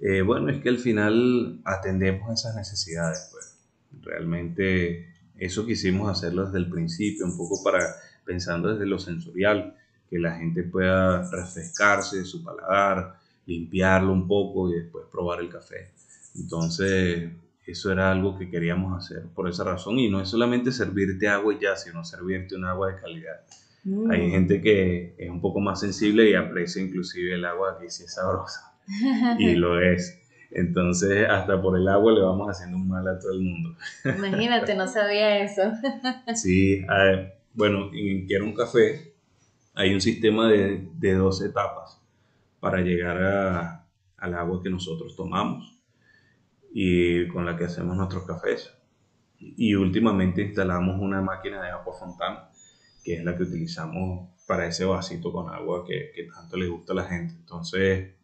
[0.00, 3.54] Eh, bueno, es que al final atendemos esas necesidades, pues.
[4.02, 7.80] Realmente eso quisimos hacerlo desde el principio, un poco para
[8.24, 9.74] pensando desde lo sensorial,
[10.10, 15.92] que la gente pueda refrescarse su paladar, limpiarlo un poco y después probar el café.
[16.34, 17.30] Entonces,
[17.66, 21.54] eso era algo que queríamos hacer por esa razón y no es solamente servirte agua
[21.54, 23.40] y ya, sino servirte un agua de calidad.
[23.88, 24.10] Mm.
[24.10, 28.04] Hay gente que es un poco más sensible y aprecia inclusive el agua que sí
[28.04, 28.78] es sabrosa
[29.38, 30.20] y lo es.
[30.50, 33.76] Entonces, hasta por el agua le vamos haciendo un mal a todo el mundo.
[34.04, 35.62] Imagínate, no sabía eso.
[36.34, 39.12] Sí, a bueno, en Quiero un Café
[39.74, 42.00] hay un sistema de, de dos etapas
[42.60, 43.86] para llegar a,
[44.16, 45.80] al agua que nosotros tomamos
[46.72, 48.72] y con la que hacemos nuestros cafés.
[49.38, 52.50] Y últimamente instalamos una máquina de agua fontana,
[53.04, 56.92] que es la que utilizamos para ese vasito con agua que, que tanto le gusta
[56.92, 57.34] a la gente.
[57.34, 58.14] Entonces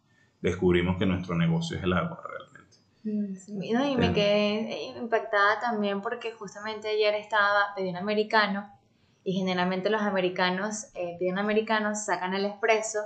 [0.41, 2.55] descubrimos que nuestro negocio es el agua realmente.
[3.05, 8.71] Mm, y me quedé impactada también porque justamente ayer estaba, pedí un americano
[9.25, 12.99] y generalmente los americanos eh, piden americanos, sacan el espresso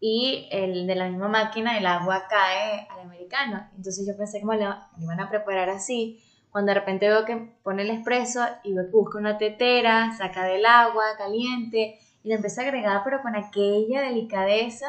[0.00, 3.68] y el de la misma máquina el agua cae al americano.
[3.76, 6.22] Entonces yo pensé que me lo iban a preparar así.
[6.50, 10.44] Cuando de repente veo que pone el espresso y veo que busca una tetera, saca
[10.44, 14.86] del agua caliente y le empieza a agregar pero con aquella delicadeza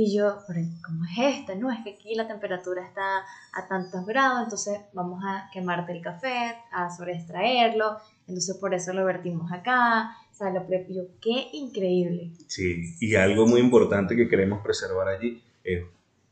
[0.00, 0.38] y yo,
[0.86, 1.56] ¿cómo es esto?
[1.56, 6.00] No, es que aquí la temperatura está a tantos grados, entonces vamos a quemarte el
[6.00, 7.96] café, a sobreextraerlo,
[8.28, 10.16] entonces por eso lo vertimos acá.
[10.30, 12.30] O sea, lo yo, qué increíble.
[12.46, 15.82] Sí, y algo muy importante que queremos preservar allí es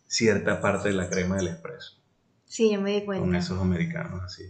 [0.07, 1.97] cierta parte de la crema del espresso.
[2.57, 3.23] Sí, yo me di cuenta.
[3.23, 4.45] Con esos americanos así.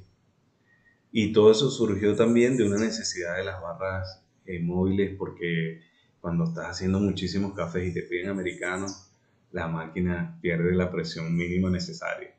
[1.11, 5.81] Y todo eso surgió también de una necesidad de las barras eh, móviles porque
[6.21, 9.11] cuando estás haciendo muchísimos cafés y te piden americanos,
[9.51, 12.33] la máquina pierde la presión mínima necesaria.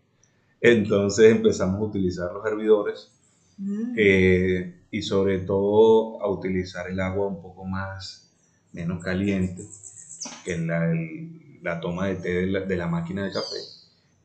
[0.61, 3.11] Entonces empezamos a utilizar los hervidores
[3.57, 3.93] mm.
[3.97, 8.31] eh, y sobre todo a utilizar el agua un poco más,
[8.71, 9.65] menos caliente
[10.45, 10.93] que la,
[11.61, 13.76] la toma de té de la, de la, máquina de café.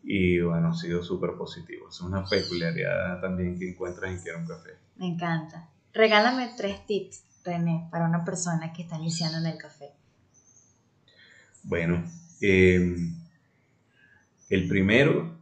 [0.03, 1.89] Y bueno, ha sido súper positivo.
[1.89, 4.71] Es una peculiaridad también que encuentras en Quiero un Café.
[4.97, 5.69] Me encanta.
[5.93, 9.91] Regálame tres tips, René, para una persona que está iniciando en el café.
[11.65, 12.03] Bueno,
[12.41, 12.97] eh,
[14.49, 15.39] el primero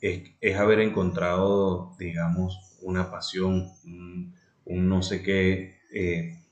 [0.00, 6.42] es, es, haber encontrado, digamos, una pasión, un, un no sé qué eh,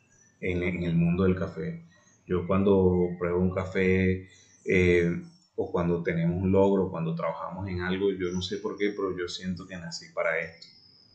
[0.41, 1.83] en, en, el mundo del café.
[2.27, 4.29] Yo cuando pruebo un café
[4.65, 5.23] eh,
[5.57, 9.17] o cuando tenemos un logro, cuando trabajamos en algo, yo no sé por qué, pero
[9.17, 10.67] yo siento que nací para esto.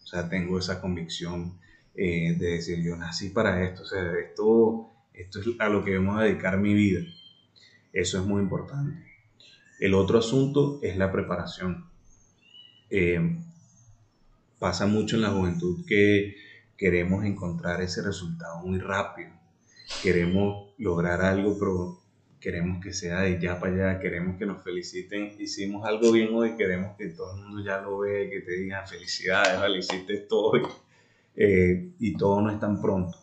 [0.04, 1.60] O sea, tengo esa convicción
[1.94, 3.84] eh, de decir, yo nací para esto.
[3.84, 7.02] O sea, esto, esto es a lo que vamos a dedicar mi vida.
[7.94, 9.06] Eso es muy importante.
[9.80, 11.86] El otro asunto es la preparación.
[12.90, 13.38] Eh,
[14.58, 16.36] pasa mucho en la juventud que
[16.78, 19.30] queremos encontrar ese resultado muy rápido.
[20.02, 22.01] Queremos lograr algo, pero
[22.42, 26.58] queremos que sea de ya para allá, queremos que nos feliciten, hicimos algo bien hoy,
[26.58, 30.62] queremos que todo el mundo ya lo vea, que te digan felicidades, vale, hiciste hoy.
[31.36, 33.18] Eh, y todo no es tan pronto.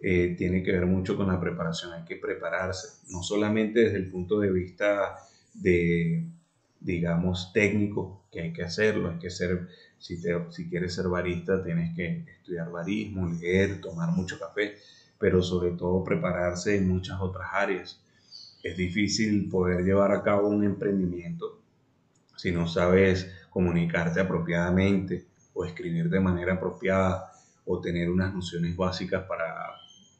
[0.00, 4.10] Eh, tiene que ver mucho con la preparación, hay que prepararse, no solamente desde el
[4.10, 5.16] punto de vista
[5.54, 6.24] de,
[6.80, 9.68] digamos, técnico, que hay que hacerlo, hay que ser,
[9.98, 14.76] si, te, si quieres ser barista, tienes que estudiar barismo, leer, tomar mucho café,
[15.18, 18.05] pero sobre todo prepararse en muchas otras áreas.
[18.66, 21.62] Es difícil poder llevar a cabo un emprendimiento
[22.34, 27.30] si no sabes comunicarte apropiadamente o escribir de manera apropiada
[27.64, 29.54] o tener unas nociones básicas para,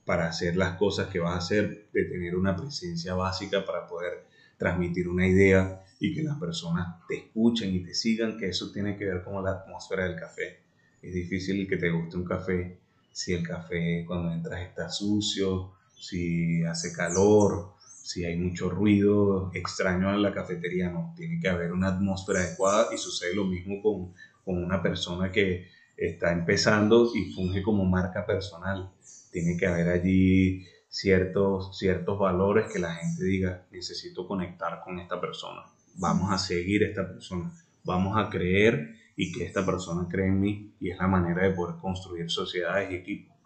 [0.04, 4.26] para hacer las cosas que vas a hacer, de tener una presencia básica para poder
[4.56, 8.96] transmitir una idea y que las personas te escuchen y te sigan, que eso tiene
[8.96, 10.60] que ver con la atmósfera del café.
[11.02, 12.78] Es difícil que te guste un café
[13.10, 17.75] si el café cuando entras está sucio, si hace calor,
[18.06, 22.94] si hay mucho ruido extraño en la cafetería, no, tiene que haber una atmósfera adecuada
[22.94, 28.24] y sucede lo mismo con, con una persona que está empezando y funge como marca
[28.24, 28.92] personal
[29.32, 35.20] tiene que haber allí ciertos, ciertos valores que la gente diga, necesito conectar con esta
[35.20, 35.62] persona,
[35.96, 37.52] vamos a seguir a esta persona,
[37.84, 41.54] vamos a creer y que esta persona cree en mí y es la manera de
[41.54, 43.36] poder construir sociedades y equipos.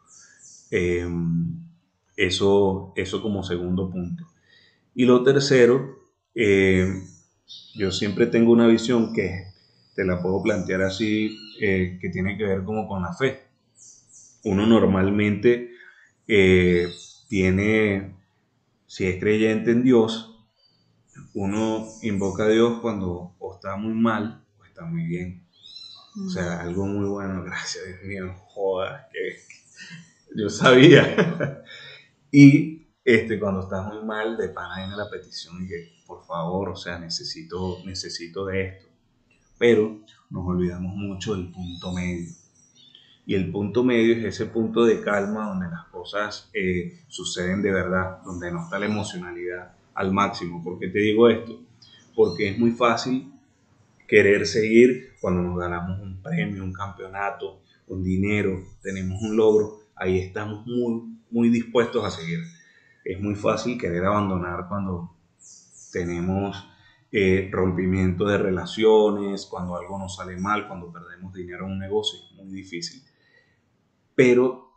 [0.70, 1.08] Eh,
[2.14, 4.29] eso, eso como segundo punto.
[5.00, 6.86] Y lo tercero, eh,
[7.74, 9.46] yo siempre tengo una visión que
[9.94, 13.44] te la puedo plantear así, eh, que tiene que ver como con la fe.
[14.44, 15.70] Uno normalmente
[16.28, 16.86] eh,
[17.30, 18.14] tiene,
[18.86, 20.46] si es creyente en Dios,
[21.32, 25.46] uno invoca a Dios cuando o está muy mal o está muy bien.
[26.26, 26.60] O sea, mm.
[26.60, 29.38] algo muy bueno, gracias Dios mío, joda, que
[30.36, 31.64] yo sabía.
[32.30, 36.70] y este, cuando estás muy mal, de pana viene la petición y que, por favor,
[36.70, 38.86] o sea, necesito, necesito de esto.
[39.58, 42.30] Pero nos olvidamos mucho del punto medio.
[43.26, 47.70] Y el punto medio es ese punto de calma donde las cosas eh, suceden de
[47.70, 50.62] verdad, donde no está la emocionalidad al máximo.
[50.62, 51.60] ¿Por qué te digo esto?
[52.14, 53.32] Porque es muy fácil
[54.08, 60.18] querer seguir cuando nos ganamos un premio, un campeonato, un dinero, tenemos un logro, ahí
[60.18, 62.40] estamos muy, muy dispuestos a seguir.
[63.04, 65.16] Es muy fácil querer abandonar cuando
[65.92, 66.68] tenemos
[67.12, 72.20] eh, rompimiento de relaciones, cuando algo nos sale mal, cuando perdemos dinero en un negocio,
[72.30, 73.02] es muy difícil
[74.20, 74.68] pero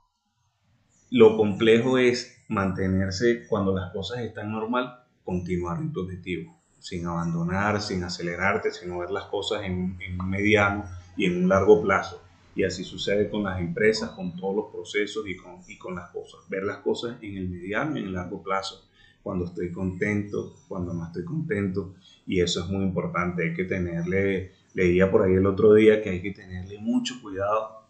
[1.09, 7.81] lo complejo es mantenerse cuando las cosas están normal, continuar en tu objetivo, sin abandonar,
[7.81, 10.85] sin acelerarte, sino ver las cosas en, un mediano
[11.17, 12.22] y en un largo plazo.
[12.55, 16.11] Y así sucede con las empresas, con todos los procesos y con, y con las
[16.11, 16.41] cosas.
[16.49, 18.87] Ver las cosas en el mediano y en el largo plazo.
[19.21, 21.95] Cuando estoy contento, cuando no estoy contento.
[22.27, 23.43] Y eso es muy importante.
[23.43, 27.83] Hay que tenerle, leía por ahí el otro día que hay que tenerle mucho cuidado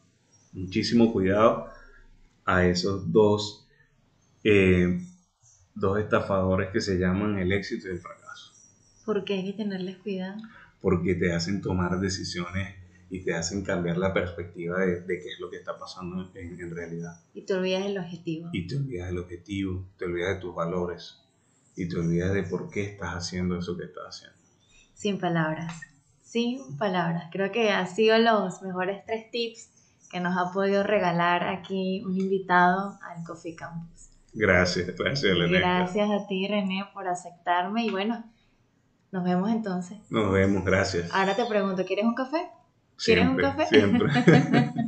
[0.53, 1.67] muchísimo cuidado
[2.45, 3.67] a esos dos,
[4.43, 5.01] eh,
[5.75, 8.53] dos estafadores que se llaman el éxito y el fracaso.
[9.05, 10.37] ¿Por qué hay que tenerles cuidado?
[10.81, 12.75] Porque te hacen tomar decisiones
[13.13, 16.59] y te hacen cambiar la perspectiva de, de qué es lo que está pasando en,
[16.59, 17.21] en, realidad.
[17.35, 18.49] Y te olvidas del objetivo.
[18.51, 21.21] Y te olvidas del objetivo, te olvidas de tus valores
[21.75, 24.39] y te olvidas de por qué estás haciendo eso que estás haciendo.
[24.95, 25.79] Sin palabras,
[26.23, 27.25] sin palabras.
[27.31, 29.69] Creo que han sido los mejores tres tips
[30.11, 34.09] que nos ha podido regalar aquí un invitado al Coffee Campus.
[34.33, 35.59] Gracias, gracias René.
[35.59, 38.23] Gracias a ti René por aceptarme y bueno,
[39.11, 39.99] nos vemos entonces.
[40.09, 41.13] Nos vemos, gracias.
[41.13, 42.49] Ahora te pregunto, ¿quieres un café?
[43.03, 43.65] ¿Quieres un café?
[43.67, 44.09] Siempre.